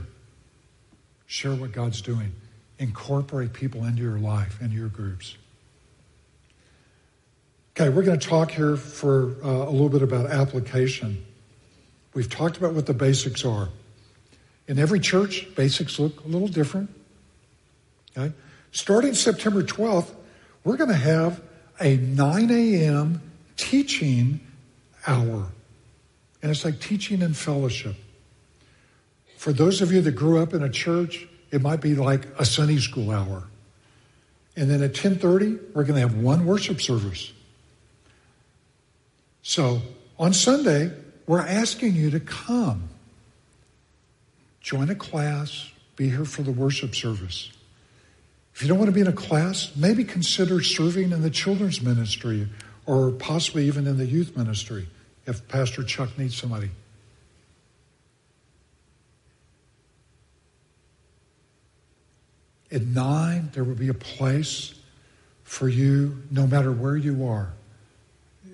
Share 1.27 1.55
what 1.55 1.73
God's 1.73 2.01
doing. 2.01 2.33
Incorporate 2.79 3.53
people 3.53 3.85
into 3.85 4.03
your 4.03 4.19
life, 4.19 4.61
into 4.61 4.77
your 4.77 4.89
groups. 4.89 5.37
Okay, 7.77 7.89
we're 7.89 8.03
going 8.03 8.19
to 8.19 8.29
talk 8.29 8.51
here 8.51 8.77
for 8.77 9.35
uh, 9.45 9.49
a 9.49 9.71
little 9.71 9.89
bit 9.89 10.03
about 10.03 10.27
application. 10.27 11.25
We've 12.15 12.31
talked 12.31 12.57
about 12.57 12.75
what 12.75 12.87
the 12.87 12.95
basics 12.95 13.45
are. 13.45 13.69
In 14.67 14.79
every 14.79 15.01
church, 15.01 15.49
basics 15.55 15.99
look 15.99 16.25
a 16.25 16.29
little 16.29 16.49
different. 16.49 16.91
Okay? 18.17 18.33
Starting 18.73 19.15
September 19.15 19.63
12th, 19.63 20.15
we're 20.65 20.77
going 20.77 20.91
to 20.91 20.97
have 20.97 21.41
a 21.81 21.97
9 21.97 22.51
a.m. 22.51 23.21
teaching 23.57 24.41
hour. 25.07 25.47
And 26.43 26.51
it's 26.51 26.65
like 26.65 26.81
teaching 26.81 27.23
and 27.23 27.37
fellowship. 27.37 27.95
For 29.37 29.53
those 29.53 29.83
of 29.83 29.93
you 29.93 30.01
that 30.01 30.13
grew 30.13 30.43
up 30.43 30.55
in 30.55 30.63
a 30.63 30.71
church, 30.71 31.27
it 31.51 31.61
might 31.61 31.81
be 31.81 31.95
like 31.95 32.27
a 32.39 32.45
Sunday 32.45 32.79
school 32.79 33.11
hour. 33.11 33.45
And 34.57 34.71
then 34.71 34.83
at 34.83 34.95
10:30, 34.95 35.75
we're 35.75 35.85
going 35.85 36.01
to 36.01 36.01
have 36.01 36.17
one 36.17 36.47
worship 36.47 36.81
service. 36.81 37.33
So, 39.43 39.83
on 40.19 40.33
Sunday, 40.33 40.93
we're 41.27 41.41
asking 41.41 41.97
you 41.97 42.11
to 42.11 42.21
come. 42.21 42.89
Join 44.61 44.89
a 44.89 44.95
class, 44.95 45.71
be 45.97 46.09
here 46.09 46.25
for 46.25 46.43
the 46.43 46.53
worship 46.53 46.95
service. 46.95 47.51
If 48.55 48.63
you 48.63 48.69
don't 48.69 48.79
want 48.79 48.89
to 48.89 48.95
be 48.95 49.01
in 49.01 49.09
a 49.09 49.13
class, 49.13 49.73
maybe 49.75 50.05
consider 50.05 50.63
serving 50.63 51.13
in 51.13 51.23
the 51.23 51.31
children's 51.31 51.83
ministry 51.83 52.49
or 52.87 53.11
possibly 53.11 53.67
even 53.67 53.87
in 53.87 53.99
the 53.99 54.07
youth 54.07 54.37
ministry 54.37 54.89
if 55.27 55.47
Pastor 55.49 55.83
Chuck 55.83 56.17
needs 56.19 56.37
somebody. 56.37 56.71
At 62.71 62.83
nine, 62.83 63.51
there 63.53 63.65
will 63.65 63.75
be 63.75 63.89
a 63.89 63.95
place 63.95 64.75
for 65.43 65.69
you 65.69 66.23
no 66.31 66.47
matter 66.47 66.73
where 66.73 66.97
you 66.97 67.27
are 67.27 67.53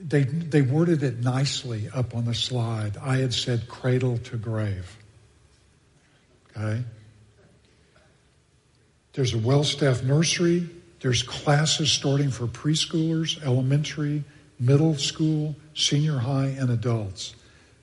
they, 0.03 0.25
they 0.25 0.63
worded 0.63 1.03
it 1.03 1.21
nicely 1.21 1.89
up 1.95 2.15
on 2.15 2.25
the 2.25 2.35
slide. 2.35 2.97
I 2.97 3.17
had 3.17 3.35
said 3.35 3.69
cradle 3.69 4.19
to 4.19 4.37
grave. 4.37 4.97
Okay? 6.57 6.83
There's 9.21 9.35
a 9.35 9.39
well 9.39 9.65
staffed 9.65 10.03
nursery. 10.03 10.67
There's 11.01 11.23
classes 11.23 11.93
starting 11.93 12.31
for 12.31 12.47
preschoolers, 12.47 13.39
elementary, 13.45 14.25
middle 14.59 14.95
school, 14.95 15.55
senior 15.75 16.17
high, 16.17 16.57
and 16.59 16.71
adults. 16.71 17.35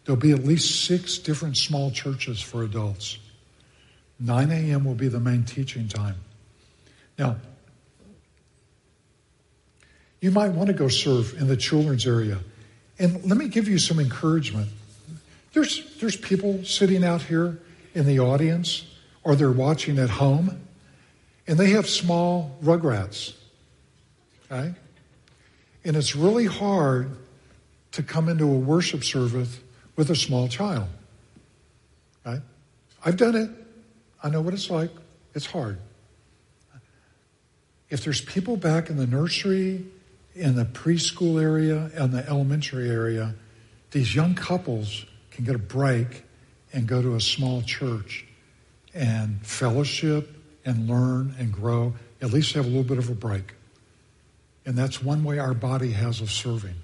There'll 0.03 0.19
be 0.19 0.31
at 0.31 0.43
least 0.43 0.85
six 0.85 1.19
different 1.19 1.55
small 1.55 1.91
churches 1.91 2.41
for 2.41 2.63
adults. 2.63 3.19
9 4.19 4.49
a.m. 4.49 4.83
will 4.83 4.95
be 4.95 5.09
the 5.09 5.19
main 5.19 5.43
teaching 5.43 5.87
time. 5.87 6.15
Now, 7.19 7.35
you 10.19 10.31
might 10.31 10.53
want 10.53 10.69
to 10.69 10.73
go 10.73 10.87
serve 10.87 11.39
in 11.39 11.45
the 11.45 11.57
children's 11.57 12.07
area. 12.07 12.39
And 12.97 13.23
let 13.25 13.37
me 13.37 13.47
give 13.47 13.67
you 13.67 13.77
some 13.77 13.99
encouragement. 13.99 14.69
There's, 15.53 15.99
there's 15.99 16.15
people 16.17 16.65
sitting 16.65 17.03
out 17.03 17.21
here 17.21 17.59
in 17.93 18.07
the 18.07 18.21
audience 18.21 18.87
or 19.23 19.35
they're 19.35 19.51
watching 19.51 19.99
at 19.99 20.09
home 20.09 20.63
and 21.47 21.57
they 21.57 21.71
have 21.71 21.87
small 21.87 22.57
rugrats. 22.61 23.33
Okay? 24.51 24.73
And 25.83 25.95
it's 25.95 26.15
really 26.15 26.45
hard 26.45 27.15
to 27.93 28.03
come 28.03 28.29
into 28.29 28.43
a 28.43 28.57
worship 28.57 29.03
service 29.03 29.59
with 29.95 30.09
a 30.09 30.15
small 30.15 30.47
child. 30.47 30.87
Right? 32.25 32.41
I've 33.03 33.17
done 33.17 33.35
it. 33.35 33.49
I 34.21 34.29
know 34.29 34.41
what 34.41 34.53
it's 34.53 34.69
like. 34.69 34.91
It's 35.33 35.45
hard. 35.45 35.79
If 37.89 38.03
there's 38.03 38.19
people 38.19 38.57
back 38.57 38.89
in 38.89 38.97
the 38.97 39.07
nursery 39.07 39.85
in 40.35 40.55
the 40.55 40.65
preschool 40.65 41.41
area 41.41 41.89
and 41.95 42.11
the 42.11 42.27
elementary 42.27 42.89
area, 42.89 43.33
these 43.91 44.13
young 44.13 44.35
couples 44.35 45.05
can 45.31 45.45
get 45.45 45.55
a 45.55 45.59
break 45.59 46.23
and 46.73 46.85
go 46.85 47.01
to 47.01 47.15
a 47.15 47.21
small 47.21 47.61
church 47.61 48.25
and 48.93 49.39
fellowship 49.45 50.36
and 50.67 50.87
learn 50.87 51.33
and 51.39 51.51
grow, 51.51 51.93
at 52.21 52.31
least 52.31 52.53
have 52.53 52.65
a 52.65 52.67
little 52.67 52.83
bit 52.83 52.97
of 52.97 53.09
a 53.09 53.15
break. 53.15 53.53
And 54.65 54.77
that's 54.77 55.01
one 55.01 55.23
way 55.23 55.39
our 55.39 55.53
body 55.53 55.93
has 55.93 56.19
of 56.19 56.29
serving. 56.29 56.75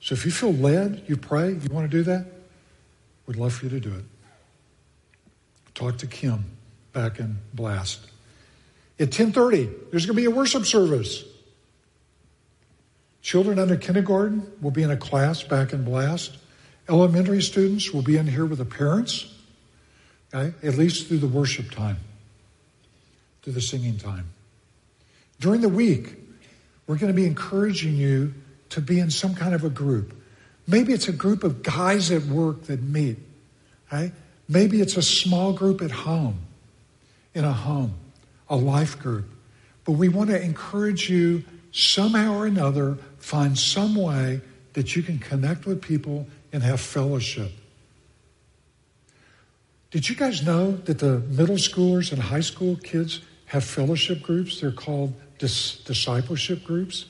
So 0.00 0.12
if 0.12 0.26
you 0.26 0.30
feel 0.30 0.52
led, 0.52 1.04
you 1.08 1.16
pray, 1.16 1.52
you 1.52 1.68
want 1.70 1.90
to 1.90 1.96
do 1.96 2.02
that, 2.04 2.26
we'd 3.26 3.38
love 3.38 3.54
for 3.54 3.64
you 3.64 3.70
to 3.70 3.80
do 3.80 3.94
it. 3.94 4.04
Talk 5.74 5.96
to 5.98 6.06
Kim 6.06 6.44
back 6.92 7.18
in 7.18 7.38
Blast. 7.54 8.00
At 9.00 9.10
10:30, 9.10 9.90
there's 9.90 10.04
going 10.04 10.16
to 10.16 10.20
be 10.20 10.26
a 10.26 10.30
worship 10.30 10.66
service. 10.66 11.24
Children 13.22 13.58
under 13.58 13.76
kindergarten 13.76 14.52
will 14.60 14.70
be 14.70 14.82
in 14.82 14.90
a 14.90 14.96
class 14.96 15.42
back 15.42 15.72
in 15.72 15.84
Blast. 15.84 16.36
Elementary 16.88 17.40
students 17.42 17.92
will 17.92 18.02
be 18.02 18.16
in 18.16 18.26
here 18.26 18.44
with 18.44 18.58
the 18.58 18.64
parents, 18.64 19.32
okay, 20.34 20.54
at 20.66 20.76
least 20.76 21.06
through 21.06 21.18
the 21.18 21.28
worship 21.28 21.70
time, 21.70 21.98
through 23.42 23.54
the 23.54 23.60
singing 23.60 23.96
time. 23.96 24.26
During 25.40 25.60
the 25.60 25.68
week, 25.68 26.14
we're 26.86 26.96
going 26.96 27.12
to 27.12 27.16
be 27.16 27.26
encouraging 27.26 27.96
you 27.96 28.34
to 28.70 28.80
be 28.80 28.98
in 28.98 29.10
some 29.10 29.34
kind 29.34 29.54
of 29.54 29.64
a 29.64 29.70
group. 29.70 30.14
Maybe 30.66 30.92
it's 30.92 31.08
a 31.08 31.12
group 31.12 31.44
of 31.44 31.62
guys 31.62 32.10
at 32.10 32.22
work 32.24 32.64
that 32.64 32.82
meet. 32.82 33.18
Maybe 34.48 34.80
it's 34.80 34.96
a 34.96 35.02
small 35.02 35.52
group 35.52 35.80
at 35.82 35.90
home, 35.90 36.40
in 37.34 37.44
a 37.44 37.52
home, 37.52 37.94
a 38.48 38.56
life 38.56 38.98
group. 38.98 39.26
But 39.84 39.92
we 39.92 40.08
want 40.08 40.30
to 40.30 40.40
encourage 40.40 41.08
you 41.08 41.44
somehow 41.72 42.34
or 42.34 42.46
another 42.46 42.98
Find 43.18 43.58
some 43.58 43.94
way 43.94 44.40
that 44.72 44.96
you 44.96 45.02
can 45.02 45.18
connect 45.18 45.66
with 45.66 45.82
people 45.82 46.26
and 46.52 46.62
have 46.62 46.80
fellowship. 46.80 47.52
Did 49.90 50.08
you 50.08 50.16
guys 50.16 50.42
know 50.44 50.72
that 50.72 50.98
the 50.98 51.20
middle 51.20 51.56
schoolers 51.56 52.12
and 52.12 52.20
high 52.20 52.40
school 52.40 52.76
kids 52.76 53.22
have 53.46 53.64
fellowship 53.64 54.22
groups? 54.22 54.60
They're 54.60 54.70
called 54.70 55.14
dis- 55.38 55.78
discipleship 55.78 56.62
groups. 56.64 57.06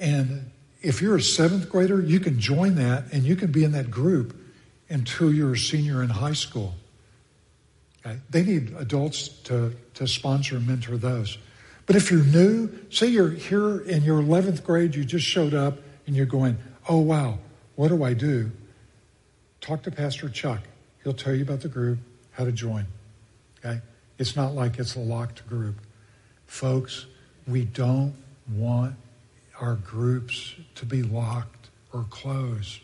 And 0.00 0.50
if 0.82 1.00
you're 1.00 1.16
a 1.16 1.22
seventh 1.22 1.68
grader, 1.68 2.00
you 2.00 2.18
can 2.18 2.40
join 2.40 2.74
that 2.76 3.12
and 3.12 3.22
you 3.22 3.36
can 3.36 3.52
be 3.52 3.62
in 3.62 3.72
that 3.72 3.90
group 3.90 4.36
until 4.88 5.32
you're 5.32 5.52
a 5.52 5.58
senior 5.58 6.02
in 6.02 6.08
high 6.08 6.32
school. 6.32 6.74
Okay? 8.04 8.18
They 8.30 8.42
need 8.42 8.74
adults 8.76 9.28
to, 9.44 9.76
to 9.94 10.08
sponsor 10.08 10.56
and 10.56 10.66
mentor 10.66 10.96
those. 10.96 11.38
But 11.86 11.96
if 11.96 12.10
you're 12.10 12.24
new, 12.24 12.70
say 12.90 13.06
you're 13.06 13.30
here 13.30 13.80
in 13.80 14.02
your 14.02 14.20
11th 14.20 14.64
grade, 14.64 14.94
you 14.94 15.04
just 15.04 15.26
showed 15.26 15.54
up 15.54 15.78
and 16.06 16.16
you're 16.16 16.26
going, 16.26 16.58
oh, 16.88 17.00
wow, 17.00 17.38
what 17.76 17.88
do 17.88 18.02
I 18.02 18.14
do? 18.14 18.50
Talk 19.60 19.82
to 19.82 19.90
Pastor 19.90 20.28
Chuck. 20.28 20.60
He'll 21.02 21.12
tell 21.12 21.34
you 21.34 21.42
about 21.42 21.60
the 21.60 21.68
group, 21.68 21.98
how 22.32 22.44
to 22.44 22.52
join. 22.52 22.86
Okay? 23.58 23.80
It's 24.18 24.36
not 24.36 24.54
like 24.54 24.78
it's 24.78 24.96
a 24.96 25.00
locked 25.00 25.46
group. 25.46 25.76
Folks, 26.46 27.06
we 27.46 27.64
don't 27.64 28.14
want 28.52 28.94
our 29.60 29.74
groups 29.76 30.54
to 30.76 30.86
be 30.86 31.02
locked 31.02 31.68
or 31.92 32.06
closed. 32.10 32.80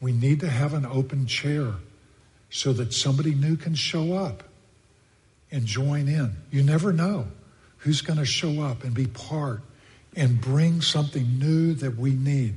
We 0.00 0.12
need 0.12 0.40
to 0.40 0.48
have 0.48 0.74
an 0.74 0.86
open 0.86 1.26
chair 1.26 1.74
so 2.50 2.72
that 2.74 2.92
somebody 2.92 3.34
new 3.34 3.56
can 3.56 3.74
show 3.74 4.14
up 4.14 4.44
and 5.50 5.66
join 5.66 6.08
in. 6.08 6.36
You 6.50 6.62
never 6.62 6.92
know 6.92 7.26
who's 7.78 8.00
going 8.00 8.18
to 8.18 8.26
show 8.26 8.62
up 8.62 8.84
and 8.84 8.94
be 8.94 9.06
part 9.06 9.62
and 10.14 10.40
bring 10.40 10.80
something 10.80 11.38
new 11.38 11.74
that 11.74 11.96
we 11.96 12.12
need. 12.12 12.54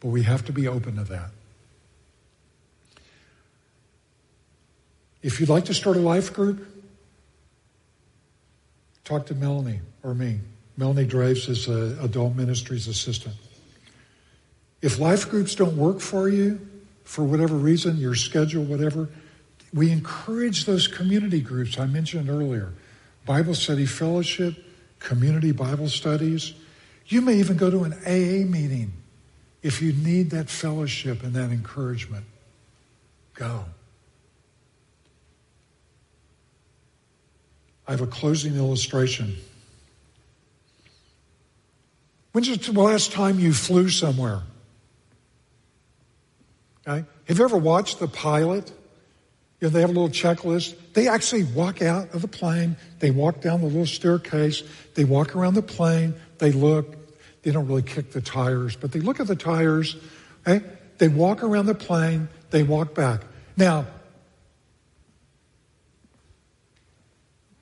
But 0.00 0.08
we 0.08 0.22
have 0.22 0.44
to 0.46 0.52
be 0.52 0.66
open 0.68 0.96
to 0.96 1.04
that. 1.04 1.30
If 5.22 5.38
you'd 5.38 5.48
like 5.48 5.66
to 5.66 5.74
start 5.74 5.96
a 5.96 6.00
life 6.00 6.32
group, 6.32 6.66
talk 9.04 9.26
to 9.26 9.34
Melanie 9.34 9.80
or 10.02 10.14
me. 10.14 10.40
Melanie 10.76 11.04
Draves 11.04 11.48
is 11.48 11.68
an 11.68 11.98
adult 12.00 12.34
ministries 12.34 12.88
assistant. 12.88 13.34
If 14.80 14.98
life 14.98 15.30
groups 15.30 15.54
don't 15.54 15.76
work 15.76 16.00
for 16.00 16.28
you, 16.28 16.60
for 17.04 17.24
whatever 17.24 17.54
reason, 17.54 17.98
your 17.98 18.14
schedule, 18.14 18.64
whatever, 18.64 19.08
we 19.72 19.90
encourage 19.90 20.64
those 20.64 20.86
community 20.86 21.40
groups 21.40 21.78
I 21.78 21.86
mentioned 21.86 22.28
earlier 22.28 22.72
Bible 23.24 23.54
study 23.54 23.86
fellowship, 23.86 24.56
community 24.98 25.52
Bible 25.52 25.88
studies. 25.88 26.54
You 27.06 27.20
may 27.20 27.36
even 27.36 27.56
go 27.56 27.70
to 27.70 27.84
an 27.84 27.92
AA 28.04 28.44
meeting 28.44 28.92
if 29.62 29.80
you 29.80 29.92
need 29.92 30.30
that 30.30 30.50
fellowship 30.50 31.22
and 31.22 31.32
that 31.34 31.50
encouragement. 31.50 32.24
Go. 33.34 33.64
I 37.92 37.94
have 37.94 38.00
a 38.00 38.06
closing 38.06 38.56
illustration. 38.56 39.36
When's 42.32 42.48
the 42.48 42.72
last 42.72 43.12
time 43.12 43.38
you 43.38 43.52
flew 43.52 43.90
somewhere? 43.90 44.40
Okay? 46.88 47.06
Have 47.26 47.38
you 47.38 47.44
ever 47.44 47.58
watched 47.58 47.98
the 47.98 48.08
pilot? 48.08 48.70
You 49.60 49.68
know, 49.68 49.68
they 49.68 49.82
have 49.82 49.90
a 49.90 49.92
little 49.92 50.08
checklist. 50.08 50.74
They 50.94 51.06
actually 51.06 51.44
walk 51.44 51.82
out 51.82 52.14
of 52.14 52.22
the 52.22 52.28
plane. 52.28 52.76
They 52.98 53.10
walk 53.10 53.42
down 53.42 53.60
the 53.60 53.66
little 53.66 53.84
staircase. 53.84 54.62
They 54.94 55.04
walk 55.04 55.36
around 55.36 55.52
the 55.52 55.60
plane. 55.60 56.14
They 56.38 56.50
look. 56.50 56.96
They 57.42 57.50
don't 57.50 57.66
really 57.68 57.82
kick 57.82 58.12
the 58.12 58.22
tires, 58.22 58.74
but 58.74 58.92
they 58.92 59.00
look 59.00 59.20
at 59.20 59.26
the 59.26 59.36
tires. 59.36 59.96
Okay? 60.46 60.64
They 60.96 61.08
walk 61.08 61.42
around 61.42 61.66
the 61.66 61.74
plane. 61.74 62.28
They 62.52 62.62
walk 62.62 62.94
back. 62.94 63.20
Now, 63.58 63.84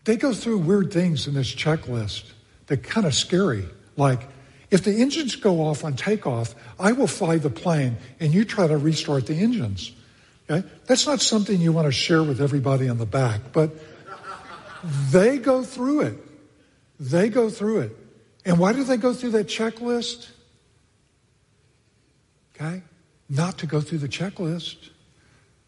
they 0.05 0.17
go 0.17 0.33
through 0.33 0.59
weird 0.59 0.93
things 0.93 1.27
in 1.27 1.35
this 1.35 1.55
checklist 1.55 2.33
that 2.67 2.83
kind 2.83 3.07
of 3.07 3.15
scary. 3.15 3.67
Like, 3.97 4.21
if 4.71 4.85
the 4.85 5.01
engines 5.01 5.37
go 5.37 5.63
off 5.63 5.85
on 5.85 5.97
takeoff, 5.97 6.55
I 6.79 6.93
will 6.93 7.09
fly 7.09 7.39
the 7.39 7.51
plane 7.51 7.97
and 8.21 8.33
you 8.33 8.45
try 8.45 8.67
to 8.67 8.77
restart 8.77 9.27
the 9.27 9.35
engines. 9.35 9.93
Okay? 10.49 10.67
That's 10.87 11.07
not 11.07 11.21
something 11.21 11.61
you 11.61 11.73
want 11.73 11.87
to 11.87 11.93
share 11.93 12.23
with 12.23 12.41
everybody 12.41 12.87
in 12.87 12.99
the 12.99 13.07
back, 13.07 13.41
but 13.53 13.73
they 15.11 15.39
go 15.39 15.63
through 15.63 16.03
it. 16.03 16.19
They 16.99 17.29
go 17.29 17.51
through 17.51 17.81
it. 17.81 17.97
And 18.45 18.59
why 18.59 18.73
do 18.73 18.85
they 18.85 18.97
go 18.97 19.13
through 19.13 19.31
that 19.31 19.49
checklist? 19.49 20.31
Okay? 22.55 22.83
Not 23.29 23.59
to 23.59 23.67
go 23.67 23.81
through 23.81 23.99
the 23.99 24.09
checklist, 24.09 24.91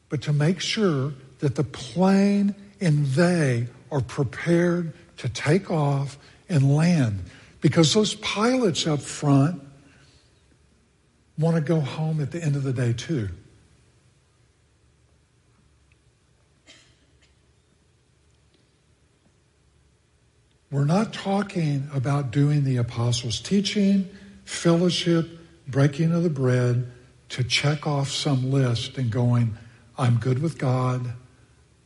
but 0.08 0.22
to 0.22 0.32
make 0.32 0.60
sure 0.60 1.12
that 1.40 1.54
the 1.54 1.64
plane 1.64 2.54
and 2.80 3.06
they 3.06 3.68
are 3.92 4.00
prepared 4.00 4.92
to 5.18 5.28
take 5.28 5.70
off 5.70 6.18
and 6.48 6.74
land. 6.74 7.22
Because 7.60 7.94
those 7.94 8.14
pilots 8.16 8.86
up 8.88 9.00
front 9.00 9.62
want 11.38 11.54
to 11.56 11.62
go 11.62 11.80
home 11.80 12.20
at 12.20 12.32
the 12.32 12.42
end 12.42 12.56
of 12.56 12.64
the 12.64 12.72
day, 12.72 12.92
too. 12.92 13.28
We're 20.70 20.86
not 20.86 21.12
talking 21.12 21.88
about 21.94 22.30
doing 22.30 22.64
the 22.64 22.78
apostles' 22.78 23.40
teaching, 23.40 24.08
fellowship, 24.44 25.28
breaking 25.68 26.12
of 26.12 26.22
the 26.22 26.30
bread 26.30 26.90
to 27.28 27.44
check 27.44 27.86
off 27.86 28.10
some 28.10 28.50
list 28.50 28.96
and 28.96 29.10
going, 29.10 29.56
I'm 29.98 30.16
good 30.16 30.40
with 30.42 30.58
God, 30.58 31.12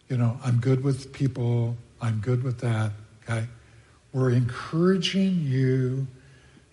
you 0.09 0.16
know, 0.16 0.38
I'm 0.44 0.59
good 0.61 0.84
with 0.84 1.12
people, 1.12 1.76
I'm 2.01 2.20
good 2.20 2.42
with 2.42 2.61
that, 2.61 2.92
okay? 3.22 3.47
We're 4.12 4.30
encouraging 4.30 5.42
you 5.42 6.07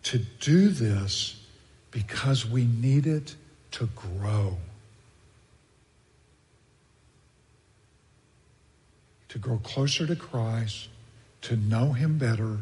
to 0.04 0.20
do 0.40 0.70
this 0.70 1.42
because 1.92 2.46
we 2.46 2.66
need 2.66 3.08
it 3.08 3.36
to 3.72 3.88
grow. 3.96 4.58
To 9.30 9.40
grow 9.40 9.58
closer 9.60 10.06
to 10.06 10.16
Christ, 10.16 10.90
to 11.42 11.56
know 11.56 11.94
Him 11.94 12.18
better, 12.18 12.60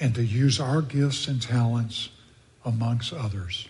and 0.00 0.14
to 0.14 0.24
use 0.24 0.58
our 0.58 0.82
gifts 0.82 1.28
and 1.28 1.40
talents 1.40 2.10
amongst 2.64 3.12
others. 3.12 3.68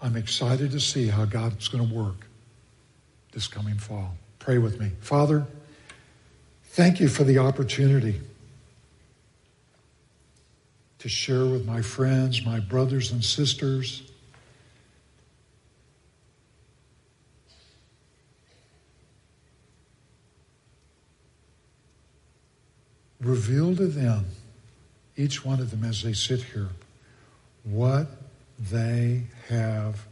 I'm 0.00 0.16
excited 0.16 0.70
to 0.70 0.80
see 0.80 1.08
how 1.08 1.24
God's 1.24 1.68
going 1.68 1.86
to 1.86 1.94
work 1.94 2.26
this 3.32 3.48
coming 3.48 3.78
fall. 3.78 4.16
Pray 4.38 4.58
with 4.58 4.80
me. 4.80 4.92
Father, 5.00 5.46
thank 6.64 7.00
you 7.00 7.08
for 7.08 7.24
the 7.24 7.38
opportunity 7.38 8.20
to 10.98 11.08
share 11.08 11.46
with 11.46 11.66
my 11.66 11.82
friends, 11.82 12.44
my 12.44 12.60
brothers 12.60 13.12
and 13.12 13.24
sisters. 13.24 14.02
Reveal 23.20 23.76
to 23.76 23.86
them, 23.86 24.26
each 25.16 25.44
one 25.44 25.60
of 25.60 25.70
them 25.70 25.84
as 25.84 26.02
they 26.02 26.12
sit 26.12 26.42
here, 26.42 26.68
what 27.64 28.06
they 28.58 29.24
have, 29.48 30.06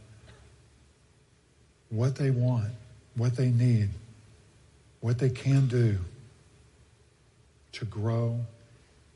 what 1.89 2.17
they 2.17 2.29
want, 2.29 2.71
what 3.15 3.35
they 3.35 3.49
need 3.49 3.89
what 5.01 5.19
they 5.19 5.29
can 5.29 5.67
do 5.67 5.97
to 7.73 7.85
grow 7.85 8.39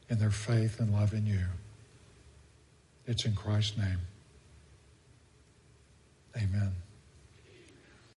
in 0.10 0.20
their 0.20 0.32
faith 0.32 0.80
and 0.80 0.94
love 0.94 1.14
in 1.14 1.26
you. 1.26 1.46
It's 3.08 3.26
in 3.26 3.36
Christ's 3.36 3.78
name. 3.78 4.00
Amen. 6.38 6.72